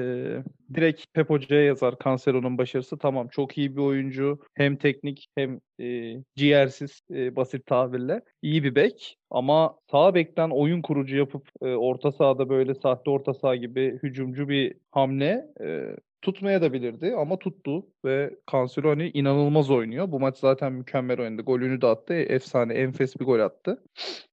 [0.74, 2.98] direkt Pep Hoca'ya yazar Cancelo'nun başarısı.
[2.98, 4.38] Tamam çok iyi bir oyuncu.
[4.54, 8.22] Hem teknik hem e, ciğersiz e, basit tabirle.
[8.42, 9.16] iyi bir bek.
[9.30, 14.48] Ama sağ bekten oyun kurucu yapıp e, orta sahada böyle sahte orta saha gibi hücumcu
[14.48, 20.12] bir hamle e, tutmaya da bilirdi ama tuttu ve Cancelo hani inanılmaz oynuyor.
[20.12, 21.42] Bu maç zaten mükemmel oynadı.
[21.42, 22.14] Golünü de attı.
[22.14, 23.84] Efsane, enfes bir gol attı.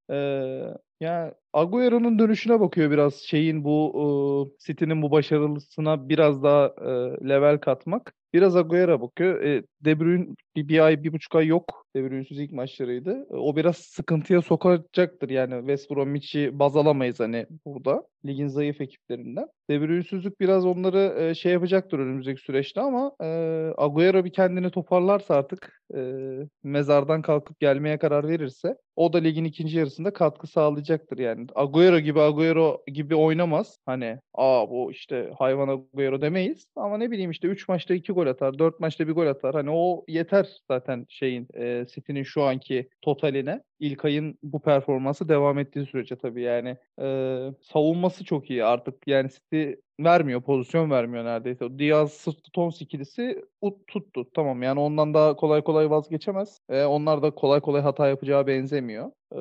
[0.09, 0.15] Ee,
[0.99, 3.93] ya Agüero'nun dönüşüne bakıyor biraz şeyin bu
[4.57, 6.89] e, City'nin bu başarılısına biraz daha e,
[7.29, 8.13] level katmak.
[8.33, 9.41] Biraz Agüero bakıyor.
[9.41, 11.85] E, De Bruyne bir, bir ay, bir buçuk ay yok.
[12.03, 13.27] Bruyne'siz ilk maçlarıydı.
[13.31, 15.29] E, o biraz sıkıntıya sokacaktır.
[15.29, 18.07] Yani West Bromwich'i baz alamayız hani burada.
[18.25, 19.47] Ligin zayıf ekiplerinden.
[19.69, 19.81] De
[20.39, 23.25] biraz onları e, şey yapacaktır önümüzdeki süreçte ama e,
[23.77, 25.99] Agüero bir kendini toparlarsa artık e,
[26.63, 31.47] mezardan kalkıp gelmeye karar verirse o da ligin ikinci yarısında katkı sağlayacaktır yani.
[31.55, 33.79] Agüero gibi Agüero gibi oynamaz.
[33.85, 36.67] Hani aa bu işte hayvan Agüero demeyiz.
[36.75, 39.55] Ama ne bileyim işte 3 maçta 2 gol atar, 4 maçta bir gol atar.
[39.55, 43.63] Hani o yeter zaten şeyin e, City'nin şu anki totaline.
[43.79, 47.05] İlkay'ın bu performansı devam ettiği sürece tabii yani e,
[47.61, 51.79] savunması çok iyi artık yani City vermiyor pozisyon vermiyor neredeyse.
[51.79, 53.43] Diaz Stones ikilisi
[53.87, 56.59] tuttu tamam yani ondan daha kolay kolay vazgeçemez.
[56.69, 59.11] E, onlar da kolay kolay hata yapacağı benzemiyor.
[59.35, 59.39] E,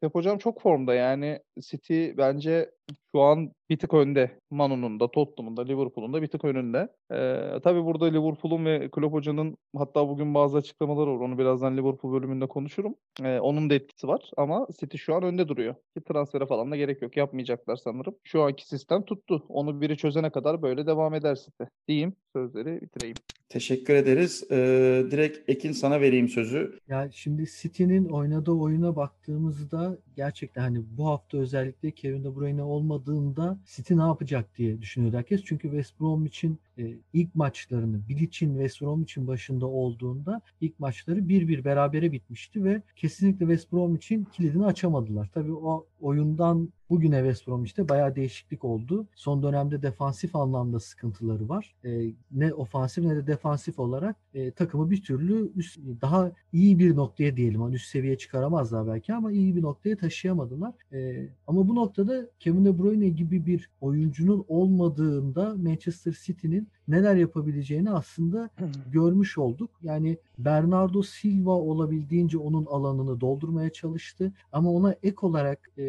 [0.00, 2.70] Pep hocam çok formda yani City bence
[3.14, 4.40] şu an bir tık önde.
[4.50, 6.88] Manu'nun da, Tottenham'ın da, Liverpool'un da bir tık önünde.
[7.12, 11.20] Ee, tabii burada Liverpool'un ve Klopp Hoca'nın hatta bugün bazı açıklamaları var.
[11.20, 12.94] Onu birazdan Liverpool bölümünde konuşurum.
[13.24, 15.74] Ee, onun da etkisi var ama City şu an önde duruyor.
[15.74, 17.16] Ki transfere falan da gerek yok.
[17.16, 18.14] Yapmayacaklar sanırım.
[18.24, 19.44] Şu anki sistem tuttu.
[19.48, 23.16] Onu biri çözene kadar böyle devam edersin de diyeyim sözleri bitireyim.
[23.48, 24.44] Teşekkür ederiz.
[24.50, 26.78] Ee, direkt Ekin sana vereyim sözü.
[26.88, 33.58] Ya şimdi City'nin oynadığı oyuna baktığımızda gerçekten hani bu hafta özellikle Kevin De Bruyne olmadığında
[33.66, 35.44] City ne yapacak diye düşünüyordu herkes.
[35.44, 41.64] Çünkü West Bromwich'in e, ilk maçlarını Bilic'in West Bromwich'in başında olduğunda ilk maçları bir bir
[41.64, 45.28] berabere bitmişti ve kesinlikle West Bromwich'in kilidini açamadılar.
[45.34, 49.06] Tabii o oyundan bugüne West Bromwich'te bayağı değişiklik oldu.
[49.14, 51.74] Son dönemde defansif anlamda sıkıntıları var.
[51.84, 56.96] E, ne ofansif ne de defansif olarak e, takımı bir türlü üst, daha iyi bir
[56.96, 57.62] noktaya diyelim.
[57.62, 60.74] Hani üst seviye çıkaramazlar belki ama iyi bir noktaya taşıyamadılar.
[60.92, 67.90] E, ama bu noktada Kevin De Bruyne gibi bir oyuncunun olmadığında Manchester City'nin neler yapabileceğini
[67.90, 68.50] aslında
[68.92, 69.70] görmüş olduk.
[69.82, 74.32] Yani Bernardo Silva olabildiğince onun alanını doldurmaya çalıştı.
[74.52, 75.84] Ama ona ek olarak e,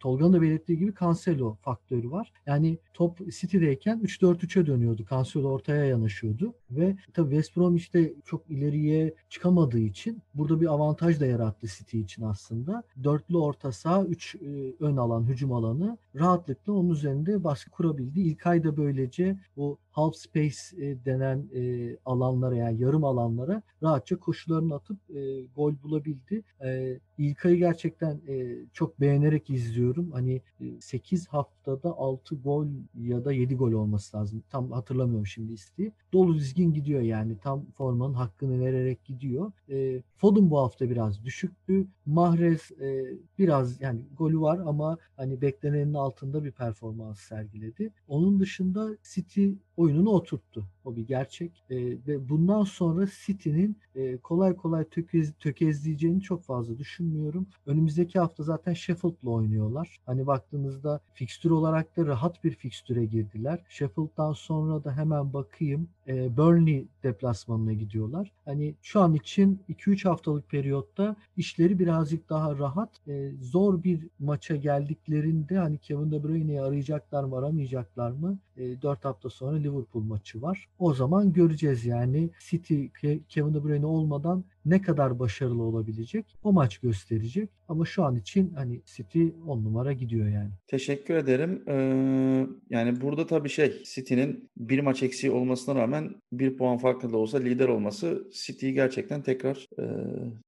[0.00, 2.32] Tolga'nın da belirttiği gibi Cancelo faktörü var.
[2.46, 5.04] Yani top City'deyken 3-4-3'e dönüyordu.
[5.10, 6.54] Cancelo ortaya yanaşıyordu.
[6.70, 12.22] Ve tabii West Bromwich'te çok ileriye çıkamadığı için burada bir avantaj da yarattı City için
[12.22, 12.82] aslında.
[13.04, 14.38] Dörtlü orta saha, 3 e,
[14.80, 18.20] ön alan, hücum alanı rahatlıkla onun üzerinde baskı kurabildi.
[18.20, 24.74] İlkay da böylece o half space e, denen e, alanlara yani yarım alanlara rahatça koşularını
[24.74, 26.42] atıp e, gol bulabildi.
[27.18, 30.10] İlkay'ı gerçekten e, çok beğenerek izliyorum.
[30.12, 32.66] Hani e, 8 haftada 6 gol
[33.00, 34.42] ya da 7 gol olması lazım.
[34.50, 35.92] Tam hatırlamıyorum şimdi isteği.
[36.12, 37.38] Dolu dizgin gidiyor yani.
[37.38, 39.52] Tam formanın hakkını vererek gidiyor.
[39.70, 41.86] E, Foden bu hafta biraz düşüktü.
[42.06, 43.04] Mahrez e,
[43.38, 47.92] biraz yani golü var ama hani beklenenin altında bir performans sergiledi.
[48.08, 50.66] Onun dışında City oyununu oturttu.
[50.84, 51.64] O bir gerçek.
[51.70, 57.46] E, ve bundan sonra City'nin e, kolay kolay tökez, tökezleyeceğini çok fazla düşünmüyorum.
[57.66, 60.00] Önümüzdeki hafta zaten Sheffield'la oynuyorlar.
[60.06, 63.64] Hani baktığınızda fikstür olarak da rahat bir fikstüre girdiler.
[63.68, 65.88] Sheffield'dan sonra da hemen bakayım.
[66.08, 68.32] E, Burnley deplasmanına gidiyorlar.
[68.44, 72.90] Hani şu an için 2-3 haftalık periyotta işleri birazcık daha rahat.
[73.08, 78.38] E, zor bir maça geldiklerinde hani Kevin De Bruyne'yi arayacaklar mı aramayacaklar mı?
[78.56, 80.68] E, 4 hafta sonra Liverpool maçı var.
[80.78, 82.84] O zaman göreceğiz yani City
[83.28, 87.50] Kevin De Bruyne olmadan ne kadar başarılı olabilecek o maç gösterecek.
[87.68, 90.50] Ama şu an için hani City on numara gidiyor yani.
[90.66, 91.62] Teşekkür ederim.
[91.68, 95.95] Ee, yani burada tabii şey City'nin bir maç eksiği olmasına rağmen
[96.32, 99.84] bir puan farklı da olsa lider olması City'yi gerçekten tekrar e,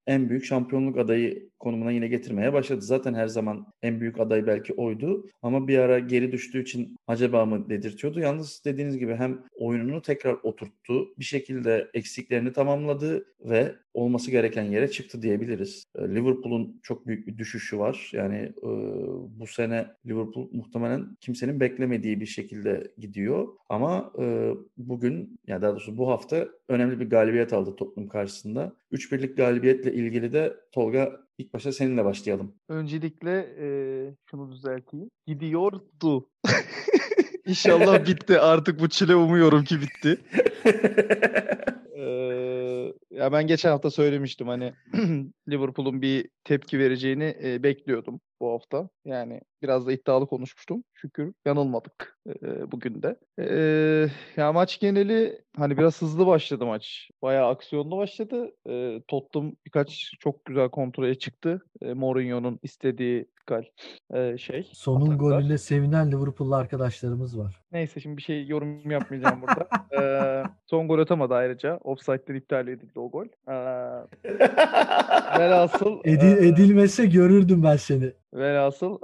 [0.07, 2.81] en büyük şampiyonluk adayı konumuna yine getirmeye başladı.
[2.81, 7.45] Zaten her zaman en büyük aday belki oydu ama bir ara geri düştüğü için acaba
[7.45, 8.19] mı dedirtiyordu.
[8.19, 14.91] Yalnız dediğiniz gibi hem oyununu tekrar oturttu, bir şekilde eksiklerini tamamladı ve olması gereken yere
[14.91, 15.85] çıktı diyebiliriz.
[15.99, 18.11] Liverpool'un çok büyük bir düşüşü var.
[18.13, 18.69] Yani e,
[19.39, 23.47] bu sene Liverpool muhtemelen kimsenin beklemediği bir şekilde gidiyor.
[23.69, 28.73] Ama e, bugün ya daha doğrusu bu hafta önemli bir galibiyet aldı toplum karşısında.
[28.91, 32.55] 3-1'lik galibiyetle ilgili de Tolga ilk başta seninle başlayalım.
[32.69, 33.67] Öncelikle e,
[34.31, 35.09] şunu düzelteyim.
[35.27, 36.29] Gidiyordu.
[37.45, 38.39] İnşallah bitti.
[38.39, 40.17] Artık bu çile umuyorum ki bitti.
[41.95, 42.01] ee,
[43.11, 44.73] ya ben geçen hafta söylemiştim hani
[45.49, 48.89] Liverpool'un bir tepki vereceğini e, bekliyordum bu hafta.
[49.05, 50.83] Yani biraz da iddialı konuşmuştum.
[50.93, 53.15] Şükür yanılmadık e, bugün de.
[53.39, 53.51] E,
[54.37, 57.09] ya maç geneli hani biraz hızlı başladı maç.
[57.21, 58.51] Bayağı aksiyonlu başladı.
[58.69, 61.61] E, Tottenham birkaç çok güzel kontrole çıktı.
[61.81, 63.63] E, Mourinho'nun istediği gal
[64.13, 64.71] e, şey.
[64.73, 65.17] Sonun ataklar.
[65.17, 67.61] golüne sevinen Liverpool'lu arkadaşlarımız var.
[67.71, 69.67] Neyse şimdi bir şey yorum yapmayacağım burada.
[70.01, 70.01] e,
[70.65, 71.77] son gol atamadı ayrıca.
[71.83, 73.25] Offside'den iptal edildi o gol.
[73.25, 73.53] E,
[75.39, 78.11] velhasıl Edil, edilmese görürdüm ben seni.
[78.33, 79.01] Velhasıl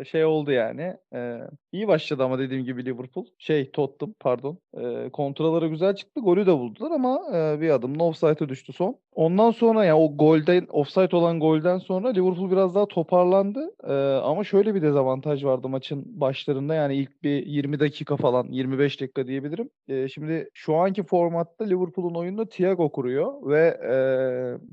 [0.00, 0.96] e, şey oldu yani.
[1.14, 1.38] E,
[1.72, 3.26] iyi başladı ama dediğim gibi Liverpool.
[3.38, 4.58] Şey Tottenham pardon.
[4.74, 6.20] E, kontraları güzel çıktı.
[6.20, 8.98] Golü de buldular ama e, bir adım offside'e düştü son.
[9.12, 13.70] Ondan sonra yani o golden offside olan golden sonra Liverpool biraz daha toparlandı.
[13.84, 16.74] E, ama şöyle bir dezavantaj vardı maçın başlarında.
[16.74, 19.70] Yani ilk bir 20 dakika falan 25 dakika diyebilirim.
[19.88, 23.94] E, şimdi şu anki formatta Liverpool'un oyununu Thiago kuruyor ve e,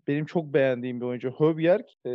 [0.08, 2.12] benim çok beğendiğim bir oyuncu Højbjerg e,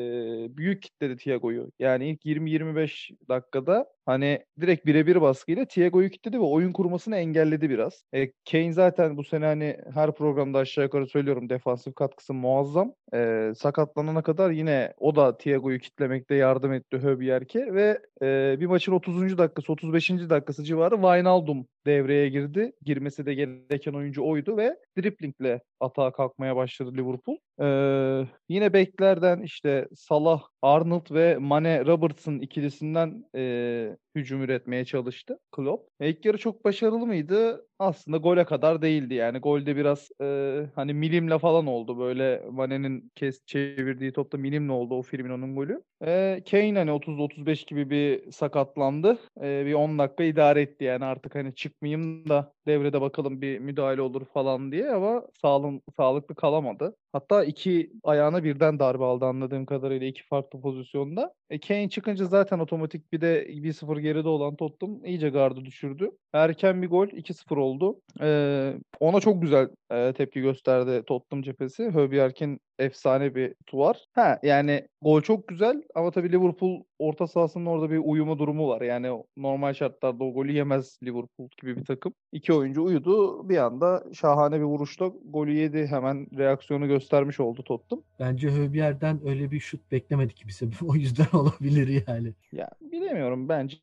[0.56, 1.65] büyük kitledi Thiago'yu.
[1.79, 8.04] Yani ilk 20-25 dakikada hani direkt birebir baskıyla Thiago'yu kilitledi ve oyun kurmasını engelledi biraz.
[8.14, 12.92] E, Kane zaten bu sene hani her programda aşağı yukarı söylüyorum defansif katkısı muazzam.
[13.14, 18.92] E, sakatlanana kadar yine o da Thiago'yu kitlemekte yardım etti Höbjerke ve e, bir maçın
[18.92, 19.38] 30.
[19.38, 20.10] dakikası 35.
[20.10, 22.72] dakikası civarı Wijnaldum devreye girdi.
[22.82, 27.36] Girmesi de gereken oyuncu oydu ve driplingle atağa kalkmaya başladı Liverpool.
[27.60, 35.90] Ee, yine beklerden işte Salah, Arnold ve Mane Robertson ikilisinden e, hücum üretmeye çalıştı Klopp.
[36.00, 37.66] İlk yarı çok başarılı mıydı?
[37.78, 39.38] Aslında gole kadar değildi yani.
[39.38, 41.98] Golde biraz e, hani milimle falan oldu.
[41.98, 45.82] Böyle Mane'nin kes çevirdiği topta milimle oldu o Firmino'nun golü.
[46.04, 49.18] E, Kane hani 30-35 gibi bir sakatlandı.
[49.42, 54.00] E, bir 10 dakika idare etti yani artık hani çıkmayayım da devrede bakalım bir müdahale
[54.02, 56.96] olur falan diye ama sağlım, sağlıklı kalamadı.
[57.12, 61.35] Hatta iki ayağına birden darbe aldı anladığım kadarıyla iki farklı pozisyonda.
[61.50, 66.11] E Kane çıkınca zaten otomatik bir de 1-0 geride olan Tottenham iyice gardı düşürdü.
[66.32, 68.00] Erken bir gol 2-0 oldu.
[68.20, 71.85] Ee, ona çok güzel e, tepki gösterdi Tottenham cephesi.
[71.85, 74.04] Höbjerk'in efsane bir tuvar.
[74.12, 78.80] Ha yani gol çok güzel ama tabii Liverpool orta sahasının orada bir uyumu durumu var.
[78.80, 82.14] Yani normal şartlarda o golü yemez Liverpool gibi bir takım.
[82.32, 83.48] İki oyuncu uyudu.
[83.48, 85.87] Bir anda şahane bir vuruşla golü yedi.
[85.87, 88.04] Hemen reaksiyonu göstermiş oldu Tottenham.
[88.20, 90.66] Bence Höbjer'den öyle bir şut beklemedik kimse.
[90.87, 92.32] O yüzden olabilir yani.
[92.52, 93.48] Ya bilemiyorum.
[93.48, 93.76] Bence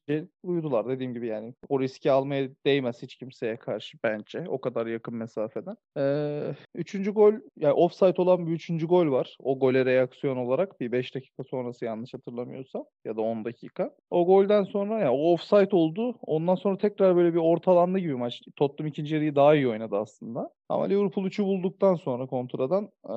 [0.43, 1.53] uyudular dediğim gibi yani.
[1.69, 4.45] O riski almaya değmez hiç kimseye karşı bence.
[4.47, 5.75] O kadar yakın mesafeden.
[5.97, 9.37] Ee, üçüncü gol yani offside olan bir üçüncü gol var.
[9.39, 13.95] O gole reaksiyon olarak bir 5 dakika sonrası yanlış hatırlamıyorsam ya da 10 dakika.
[14.09, 16.15] O golden sonra ya yani o offside oldu.
[16.21, 18.41] Ondan sonra tekrar böyle bir ortalandı gibi maç.
[18.55, 20.49] Tottenham ikinci yarıyı daha iyi oynadı aslında.
[20.73, 23.15] Ama Liverpool 3'ü bulduktan sonra kontradan ee,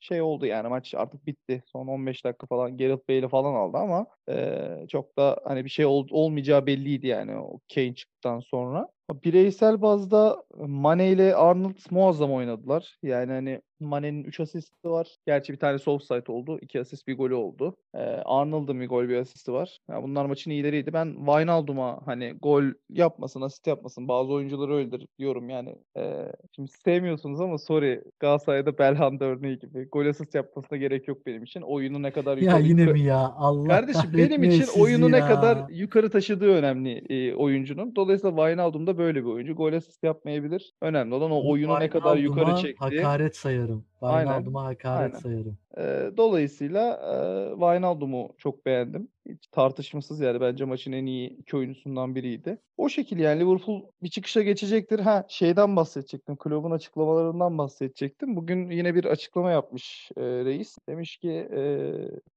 [0.00, 1.62] şey oldu yani maç artık bitti.
[1.66, 5.86] Son 15 dakika falan Gareth Bale'i falan aldı ama ee, çok da hani bir şey
[5.86, 8.88] ol, olmayacağı belliydi yani o Kane çıktıktan sonra.
[9.24, 12.98] Bireysel bazda Mane ile Arnold muazzam oynadılar.
[13.02, 15.16] Yani hani Mane'nin 3 asisti var.
[15.26, 16.58] Gerçi bir tane offside oldu.
[16.62, 17.76] 2 asist bir golü oldu.
[17.94, 19.78] Ee, Arnold'un bir gol bir asisti var.
[19.90, 20.92] Yani bunlar maçın iyileriydi.
[20.92, 24.08] Ben Wijnaldum'a hani gol yapmasın, asist yapmasın.
[24.08, 25.76] Bazı oyuncuları öyledir diyorum yani.
[25.96, 28.02] Ee, şimdi sevmiyorsunuz ama sorry.
[28.20, 29.88] Galatasaray'da Belhanda örneği gibi.
[29.92, 31.60] Gol asist yapmasına gerek yok benim için.
[31.60, 32.62] Oyunu ne kadar yukarı...
[32.62, 33.32] Ya yine mi ya?
[33.36, 35.10] Allah Kardeşim benim için oyunu ya.
[35.10, 37.96] ne kadar yukarı taşıdığı önemli e, oyuncunun.
[37.96, 39.54] Dolayısıyla Wijnaldum da böyle bir oyuncu.
[39.54, 40.74] Gol asist yapmayabilir.
[40.82, 43.02] Önemli olan o oyunu ne kadar yukarı çektiği.
[43.02, 43.84] hakaret sayarım.
[44.00, 45.18] Wijnaldum'a hakaret Aynen.
[45.18, 45.58] sayarım.
[45.78, 49.08] E, dolayısıyla e, Wijnaldum'u çok beğendim.
[49.28, 52.58] Hiç tartışmasız yani bence maçın en iyi iki oyuncusundan biriydi.
[52.76, 55.00] O şekilde yani Liverpool bir çıkışa geçecektir.
[55.00, 56.36] Ha şeyden bahsedecektim.
[56.36, 58.36] Kulübün açıklamalarından bahsedecektim.
[58.36, 60.76] Bugün yine bir açıklama yapmış e, reis.
[60.88, 61.92] Demiş ki e,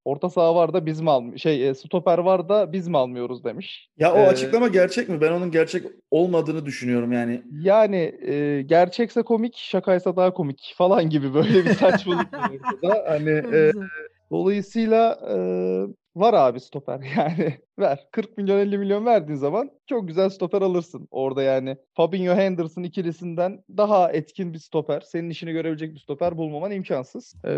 [0.06, 1.42] orta saha var da biz mi almıyoruz?
[1.42, 3.90] Şey e, stoper var da biz mi almıyoruz demiş.
[3.98, 5.22] Ya o ee, açıklama gerçek mi?
[5.22, 7.42] Ben onun gerçek olmadığını düşünüyorum yani.
[7.52, 13.06] Yani e, gerçekse komik, şakaysa daha komik falan gibi böyle bir saçmalık var ortada.
[13.08, 13.72] Hani e,
[14.32, 15.36] dolayısıyla e,
[16.16, 18.08] var abi stoper yani ver.
[18.12, 21.08] 40 milyon 50 milyon verdiğin zaman çok güzel stoper alırsın.
[21.12, 25.02] Orada yani Fabinho Henderson ikilisinden daha etkin bir stoper.
[25.02, 27.36] Senin işini görebilecek bir stoper bulmaman imkansız.
[27.44, 27.52] Ee,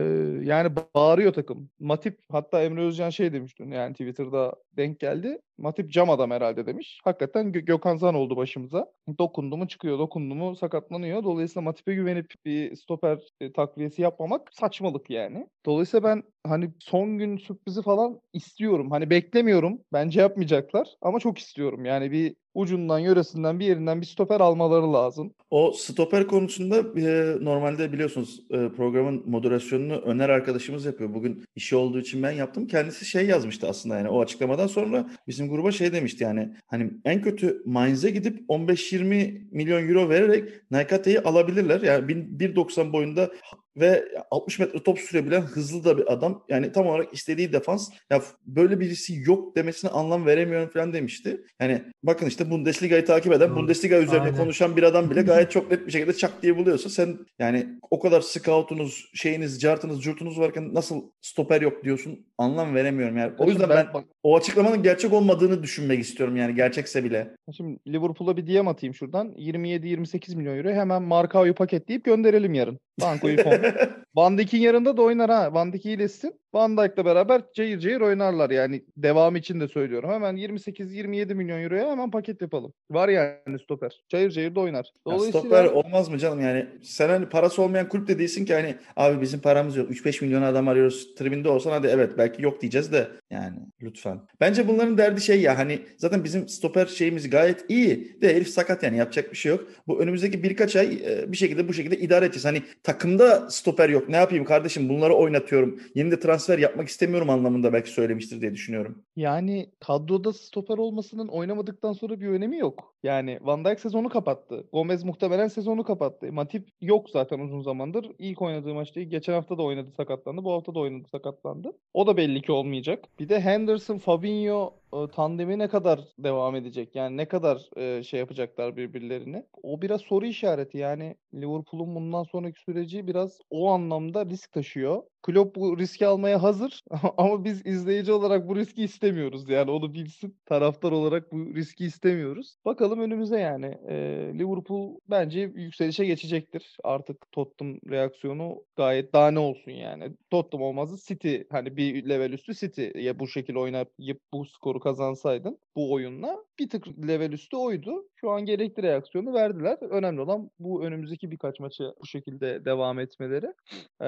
[0.43, 1.69] yani bağırıyor takım.
[1.79, 5.39] Matip hatta Emre Özcan şey demişti yani Twitter'da denk geldi.
[5.57, 6.99] Matip cam adam herhalde demiş.
[7.03, 8.91] Hakikaten Gö- Gökhan Zan oldu başımıza.
[9.19, 11.23] Dokundu mu çıkıyor, dokundu mu sakatlanıyor.
[11.23, 15.47] Dolayısıyla Matip'e güvenip bir stoper e, takviyesi yapmamak saçmalık yani.
[15.65, 18.91] Dolayısıyla ben hani son gün sürprizi falan istiyorum.
[18.91, 19.79] Hani beklemiyorum.
[19.93, 21.86] Bence yapmayacaklar ama çok istiyorum.
[21.86, 25.34] Yani bir ucundan, yöresinden bir yerinden bir stoper almaları lazım.
[25.50, 31.14] O stoper konusunda e, normalde biliyorsunuz e, programın moderasyonunu Öner arkadaşımız yapıyor.
[31.14, 32.68] Bugün işi olduğu için ben yaptım.
[32.68, 37.22] Kendisi şey yazmıştı aslında yani o açıklamadan sonra bizim gruba şey demişti yani hani en
[37.22, 41.82] kötü Mainz'e gidip 15-20 milyon euro vererek Nakate'yi alabilirler.
[41.82, 43.32] Yani 1.90 boyunda
[43.78, 46.44] ve 60 metre top sürebilen hızlı da bir adam.
[46.50, 47.90] Yani tam olarak istediği defans.
[48.10, 51.42] Ya böyle birisi yok demesine anlam veremiyorum falan demişti.
[51.60, 54.38] Yani bakın işte Bundesliga'yı takip eden, Bundesliga üzerine Aynen.
[54.38, 57.99] konuşan bir adam bile gayet çok net bir şekilde çak diye buluyorsa sen yani o
[57.99, 63.32] kadar scoutunuz, şeyiniz, cartınız, curtunuz varken nasıl stoper yok diyorsun anlam veremiyorum yani.
[63.38, 67.36] O yüzden ben, ben o açıklamanın gerçek olmadığını düşünmek istiyorum yani gerçekse bile.
[67.57, 69.31] Şimdi Liverpool'a bir DM atayım şuradan.
[69.31, 72.79] 27-28 milyon euro hemen Markao'yu paketleyip gönderelim yarın.
[73.01, 73.38] Banko'yu
[74.15, 75.53] Van Dijk'in yanında da oynar ha.
[75.53, 76.34] Van Dijk iyileşsin.
[76.53, 78.84] Van Dijk'la beraber cayır cayır oynarlar yani.
[78.97, 80.10] Devam için de söylüyorum.
[80.10, 82.73] Hemen 28-27 milyon euroya hemen paket yapalım.
[82.91, 84.01] Var yani stoper.
[84.10, 84.91] Cayır cayır da oynar.
[85.07, 85.39] Dolayısıyla...
[85.39, 86.67] Ya stoper olmaz mı canım yani?
[86.84, 89.91] Sen hani parası olmayan kulüp de değilsin ki hani abi bizim paramız yok.
[89.91, 91.15] 3-5 milyon adam arıyoruz.
[91.15, 94.11] Tribinde olsan hadi evet belki yok diyeceğiz de yani lütfen.
[94.39, 98.84] Bence bunların derdi şey ya hani zaten bizim stoper şeyimiz gayet iyi de herif sakat
[98.84, 99.67] yani yapacak bir şey yok.
[99.88, 100.89] Bu önümüzdeki birkaç ay
[101.28, 102.45] bir şekilde bu şekilde idare edeceğiz.
[102.45, 104.10] Hani takımda stoper yok.
[104.10, 105.80] Ne yapayım kardeşim bunları oynatıyorum.
[105.95, 109.04] Yeni de transfer yapmak istemiyorum anlamında belki söylemiştir diye düşünüyorum.
[109.15, 112.95] Yani kadroda stoper olmasının oynamadıktan sonra bir önemi yok.
[113.04, 114.67] Yani Van Dijk sezonu kapattı.
[114.74, 116.32] Gomez muhtemelen sezonu kapattı.
[116.34, 118.12] Matip yok zaten uzun zamandır.
[118.19, 120.43] İlk oynadığı maçta geçen hafta da oynadı sakatlandı.
[120.43, 121.71] Bu hafta da oynadı sakatlandı.
[121.93, 123.06] O da belli ki olmayacak.
[123.19, 124.81] Bir de Henderson, Fabinho
[125.12, 126.95] tandemi ne kadar devam edecek?
[126.95, 129.45] Yani ne kadar e, şey yapacaklar birbirlerini?
[129.63, 130.77] O biraz soru işareti.
[130.77, 135.03] Yani Liverpool'un bundan sonraki süreci biraz o anlamda risk taşıyor.
[135.24, 136.84] Klopp bu riski almaya hazır
[137.18, 139.49] ama biz izleyici olarak bu riski istemiyoruz.
[139.49, 140.38] Yani onu bilsin.
[140.45, 142.55] Taraftar olarak bu riski istemiyoruz.
[142.66, 143.66] Bakalım önümüze yani.
[143.88, 143.95] E,
[144.39, 146.78] Liverpool bence yükselişe geçecektir.
[146.84, 150.11] Artık Tottenham reaksiyonu gayet daha ne olsun yani.
[150.30, 155.57] Tottenham olmazdı City hani bir level üstü City ya bu şekilde oynayıp bu skoru kazansaydın
[155.75, 158.07] bu oyunla bir tık level üstü oydu.
[158.15, 159.77] Şu an gerekli reaksiyonu verdiler.
[159.82, 163.53] Önemli olan bu önümüzdeki birkaç maçı bu şekilde devam etmeleri.
[164.01, 164.05] Ee,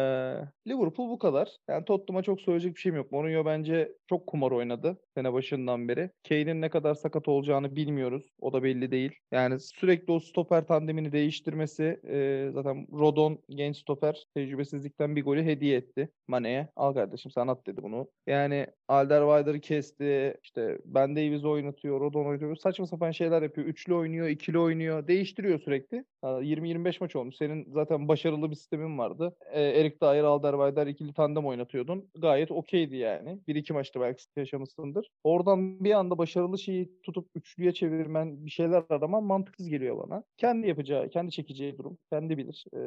[0.68, 1.50] Liverpool bu kadar.
[1.70, 3.12] Yani Tottenham'a çok söyleyecek bir şeyim yok.
[3.12, 6.10] Mourinho bence çok kumar oynadı sene başından beri.
[6.30, 8.36] Kane'in ne kadar sakat olacağını bilmiyoruz.
[8.40, 9.12] O da belli değil.
[9.32, 15.78] Yani sürekli o stoper tandemini değiştirmesi e, zaten Rodon genç stoper tecrübesizlikten bir golü hediye
[15.78, 16.70] etti Mane'ye.
[16.76, 18.08] Al kardeşim sen at dedi bunu.
[18.28, 20.38] Yani Alderweireld'ı kesti.
[20.44, 22.02] İşte Ben Davies oynatıyor.
[22.02, 22.56] Rodon oynatıyor.
[22.56, 23.68] Saçma sapan şeyler yapıyor.
[23.68, 25.08] Üçlü oynuyor, ikili oynuyor.
[25.08, 26.06] Değiştiriyor sürekli.
[26.24, 27.36] 20-25 maç olmuş.
[27.36, 29.36] Senin zaten başarılı bir sistemin vardı.
[29.52, 32.10] E, Erik Dyer, Alderweireld'ler ikili tandem oynatıyordun.
[32.18, 33.40] Gayet okeydi yani.
[33.48, 35.10] Bir iki maçta belki yaşamışsındır.
[35.24, 40.24] Oradan bir anda başarılı şeyi tutup üçlüye çevirmen, bir şeyler araman mantıksız geliyor bana.
[40.38, 41.98] Kendi yapacağı, kendi çekeceği durum.
[42.10, 42.66] Kendi bilir.
[42.76, 42.80] E,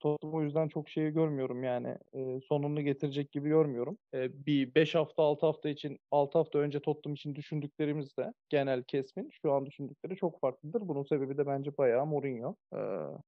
[0.00, 1.96] Tottenham o yüzden çok şeyi görmüyorum yani.
[2.14, 3.98] E, sonunu getirecek gibi görmüyorum.
[4.14, 9.30] E, bir 5 hafta 6 hafta için 6 hafta önce Tottenham için düşündüklerimizde genel kesmin
[9.42, 10.88] şu an düşündükleri çok farklıdır.
[10.88, 12.54] Bunun sebebi de bence bayağı Mourinho.
[12.74, 12.78] Ee,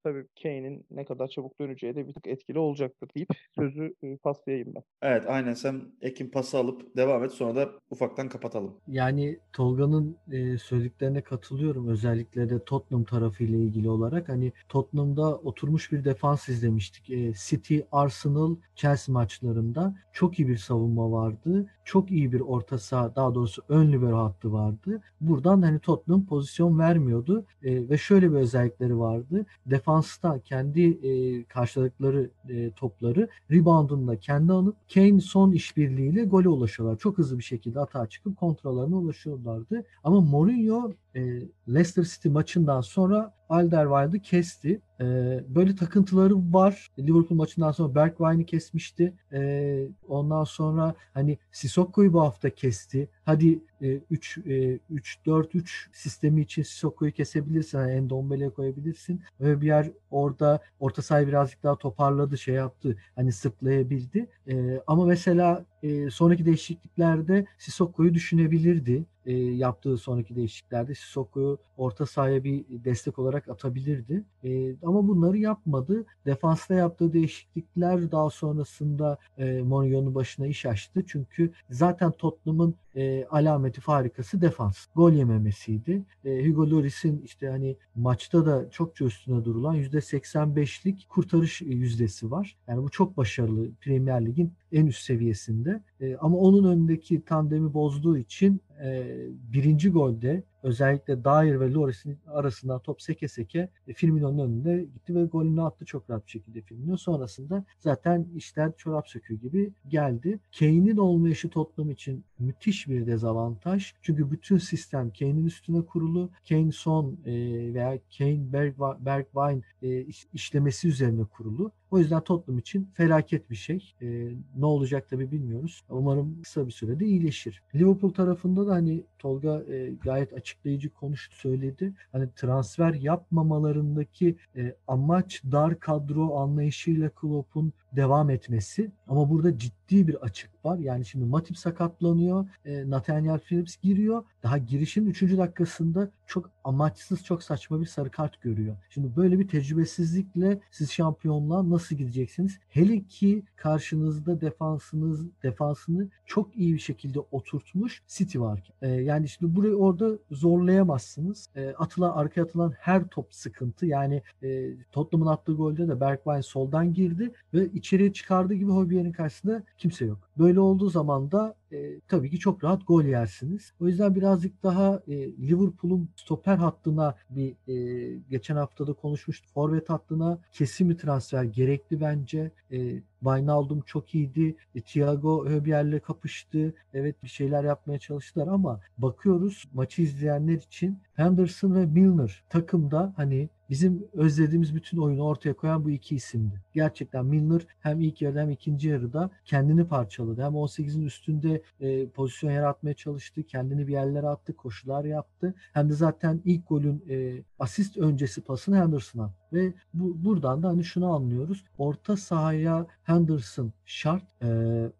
[0.05, 3.29] tabii Kane'in ne kadar çabuk döneceği de bir tık etkili olacaktır deyip
[3.59, 4.83] sözü e, paslayayım ben.
[5.03, 8.77] Evet aynen sen Ekim pası alıp devam et sonra da ufaktan kapatalım.
[8.89, 11.89] Yani Tolga'nın e, söylediklerine katılıyorum.
[11.89, 14.29] Özellikle de Tottenham tarafıyla ilgili olarak.
[14.29, 17.11] Hani Tottenham'da oturmuş bir defans izlemiştik.
[17.11, 21.67] E, City, Arsenal, Chelsea maçlarında çok iyi bir savunma vardı.
[21.91, 25.01] Çok iyi bir orta saha daha doğrusu ön libero hattı vardı.
[25.21, 29.47] Buradan hani Tottenham pozisyon vermiyordu e, ve şöyle bir özellikleri vardı.
[29.67, 36.99] Defansta kendi e, karşıladıkları e, topları reboundunda kendi alıp Kane son işbirliğiyle gole ulaşıyorlar.
[36.99, 39.85] Çok hızlı bir şekilde atağa çıkıp kontrollerine ulaşıyorlardı.
[40.05, 41.21] Ama Mourinho e,
[41.69, 44.81] Leicester City maçından sonra Alderweireld'ı kesti.
[45.01, 45.05] E,
[45.49, 46.91] böyle takıntıları var.
[46.99, 49.15] Liverpool maçından sonra Bergwijn'i kesmişti.
[49.33, 53.09] E, ondan sonra hani Sissoko'yu bu hafta kesti.
[53.25, 57.79] Hadi 3 3-4-3 e, sistemi için Sissoko'yu kesebilirsin.
[57.79, 59.21] Yani Endombele'ye koyabilirsin.
[59.41, 62.97] Ve bir yer orada orta sahayı birazcık daha toparladı, şey yaptı.
[63.17, 64.27] Hani sırtlayabildi.
[64.49, 69.05] E, ama mesela e, sonraki değişikliklerde Sissoko'yu düşünebilirdi.
[69.27, 74.25] E, yaptığı sonraki değişikliklerde Sissoko'yu orta sahaya bir destek olarak atabilirdi.
[74.45, 76.05] E, ama bunları yapmadı.
[76.27, 81.05] Defansta yaptığı değişiklikler daha sonrasında e, Mourinho'nun başına iş açtı.
[81.07, 84.87] Çünkü zaten Tottenham'ın e, alameti farikası defans.
[84.95, 86.03] Gol yememesiydi.
[86.25, 92.57] E, Hugo Lloris'in işte hani maçta da çokça üstüne durulan %85'lik kurtarış yüzdesi var.
[92.69, 95.83] Yani bu çok başarılı Premier Lig'in en üst seviyesinde.
[96.01, 99.17] E, ama onun önündeki tandemi bozduğu için e,
[99.53, 105.25] birinci golde özellikle Dyer ve Loris'in arasından top seke seke e, Firmino'nun önünde gitti ve
[105.25, 106.97] golünü attı çok rahat bir şekilde Firmino.
[106.97, 110.41] Sonrasında zaten işler çorap söküğü gibi geldi.
[110.59, 113.93] Kane'in olmayışı Tottenham için müthiş bir dezavantaj.
[114.03, 116.31] Çünkü bütün sistem Kane'in üstüne kurulu.
[116.49, 117.33] Kane son e,
[117.75, 118.53] veya Kane
[119.01, 121.73] Bergwijn e, işlemesi üzerine kurulu.
[121.91, 123.95] O yüzden Tottenham için felaket bir şey.
[124.03, 125.85] E, ne olacak tabi bilmiyoruz.
[125.89, 127.63] Umarım kısa bir sürede iyileşir.
[127.75, 131.93] Liverpool tarafında da hani Tolga e, gayet açıklayıcı konuştu söyledi.
[132.13, 138.91] Hani transfer yapmamalarındaki e, amaç dar kadro anlayışıyla Klopp'un devam etmesi.
[139.09, 140.79] Ama burada ciddi bir açık var.
[140.79, 142.47] Yani şimdi Matip sakatlanıyor.
[142.65, 144.25] E, Nathaniel Phillips giriyor.
[144.43, 145.23] Daha girişin 3.
[145.23, 148.77] dakikasında çok amaçsız, çok saçma bir sarı kart görüyor.
[148.91, 152.59] Şimdi böyle bir tecrübesizlikle siz şampiyonluğa nasıl gideceksiniz?
[152.69, 158.73] Hele ki karşınızda defansınız defansını çok iyi bir şekilde oturtmuş City var.
[158.83, 161.49] E, yani şimdi burayı orada zorlayamazsınız.
[161.57, 163.87] E, atılan arkaya atılan her top sıkıntı.
[163.87, 169.63] Yani e, Tottenham'ın attığı golde de Bergwijn soldan girdi ve içeriye çıkardığı gibi Hobier'in karşısında
[169.79, 170.19] kimse yok.
[170.39, 173.73] Böyle olduğu zaman da e, tabii ki çok rahat gol yersiniz.
[173.81, 179.51] O yüzden birazcık daha e, Liverpool'un stoper hattına bir e, geçen haftada konuşmuştuk.
[179.55, 182.51] Forvet hattına kesin bir transfer gerekli bence.
[182.73, 184.57] E, Wijnaldum çok iyiydi.
[184.75, 186.75] E, Thiago Höbier'le kapıştı.
[186.95, 193.49] Evet bir şeyler yapmaya çalıştılar ama bakıyoruz maçı izleyenler için Henderson ve Milner takımda hani
[193.71, 196.61] bizim özlediğimiz bütün oyunu ortaya koyan bu iki isimdi.
[196.75, 200.43] Gerçekten Milner hem ilk yarıda hem ikinci yarıda kendini parçaladı.
[200.43, 203.43] Hem 18'in üstünde e, pozisyon yaratmaya çalıştı.
[203.43, 204.57] Kendini bir yerlere attı.
[204.57, 205.55] Koşular yaptı.
[205.73, 210.85] Hem de zaten ilk golün e, asist öncesi pasını Henderson'a ve bu buradan da hani
[210.85, 211.65] şunu anlıyoruz.
[211.79, 214.43] Orta sahaya Henderson şart.
[214.43, 214.49] E,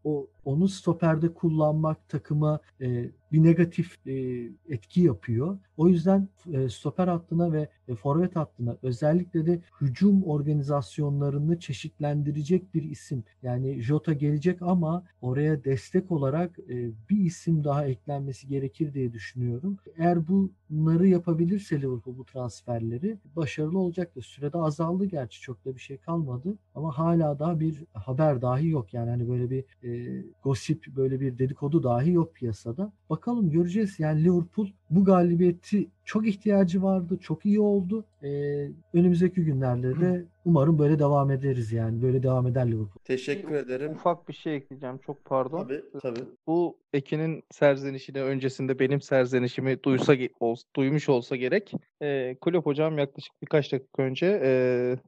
[0.05, 4.13] o onu stoperde kullanmak takıma e, bir negatif e,
[4.69, 5.59] etki yapıyor.
[5.77, 12.83] O yüzden e, stoper hattına ve e, forvet hattına özellikle de hücum organizasyonlarını çeşitlendirecek bir
[12.83, 13.25] isim.
[13.43, 19.79] Yani Jota gelecek ama oraya destek olarak e, bir isim daha eklenmesi gerekir diye düşünüyorum.
[19.97, 24.23] Eğer bunları yapabilirse Liverpool bu transferleri başarılı olacaktır.
[24.41, 28.95] Sürede azaldı gerçi çok da bir şey kalmadı ama hala daha bir haber dahi yok.
[28.95, 32.93] Yani hani böyle bir e, gossip böyle bir dedikodu dahi yok piyasada.
[33.11, 34.01] Bakalım göreceğiz.
[34.01, 37.19] Yani Liverpool bu galibiyeti çok ihtiyacı vardı.
[37.23, 38.05] Çok iyi oldu.
[38.23, 38.29] Ee,
[38.95, 42.03] önümüzdeki günlerde de umarım böyle devam ederiz yani.
[42.03, 42.89] Böyle devam eder Liverpool.
[43.05, 43.93] Teşekkür ederim.
[43.93, 44.99] Ufak bir şey ekleyeceğim.
[45.07, 45.63] Çok pardon.
[45.63, 46.21] Tabii tabii.
[46.47, 51.73] Bu Ekin'in serzenişini öncesinde benim serzenişimi duysa ol- duymuş olsa gerek.
[52.03, 54.51] E, Kulüp hocam yaklaşık birkaç dakika önce e,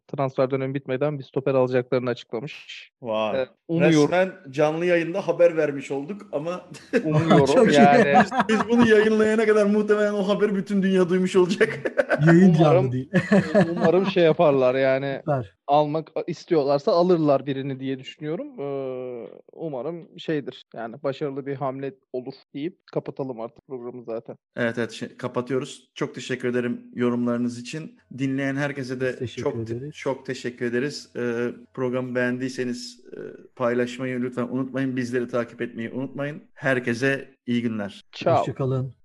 [0.09, 2.91] transfer dönemi bitmeden bir stoper alacaklarını açıklamış.
[3.03, 3.43] Vay.
[3.43, 6.65] E, umuyorum, Resmen canlı yayında haber vermiş olduk ama
[7.05, 8.15] umuyorum yani.
[8.49, 11.81] biz bunu yayınlayana kadar muhtemelen o haberi bütün dünya duymuş olacak.
[12.27, 13.11] Yayın Umarım- canlı değil.
[13.71, 15.55] umarım şey yaparlar yani Süper.
[15.67, 18.61] almak istiyorlarsa alırlar birini diye düşünüyorum.
[18.61, 24.37] Ee, umarım şeydir yani başarılı bir hamle olur deyip kapatalım artık programı zaten.
[24.57, 25.91] Evet evet şey- kapatıyoruz.
[25.95, 27.99] Çok teşekkür ederim yorumlarınız için.
[28.19, 29.95] Dinleyen herkese de teşekkür çok ederiz.
[29.95, 31.11] çok teşekkür ederiz.
[31.17, 33.19] Ee, programı beğendiyseniz e,
[33.57, 34.97] paylaşmayı lütfen unutmayın.
[34.97, 36.43] Bizleri takip etmeyi unutmayın.
[36.55, 38.05] Herkese iyi günler.
[38.13, 38.39] Ciao.
[38.39, 39.02] Hoşçakalın.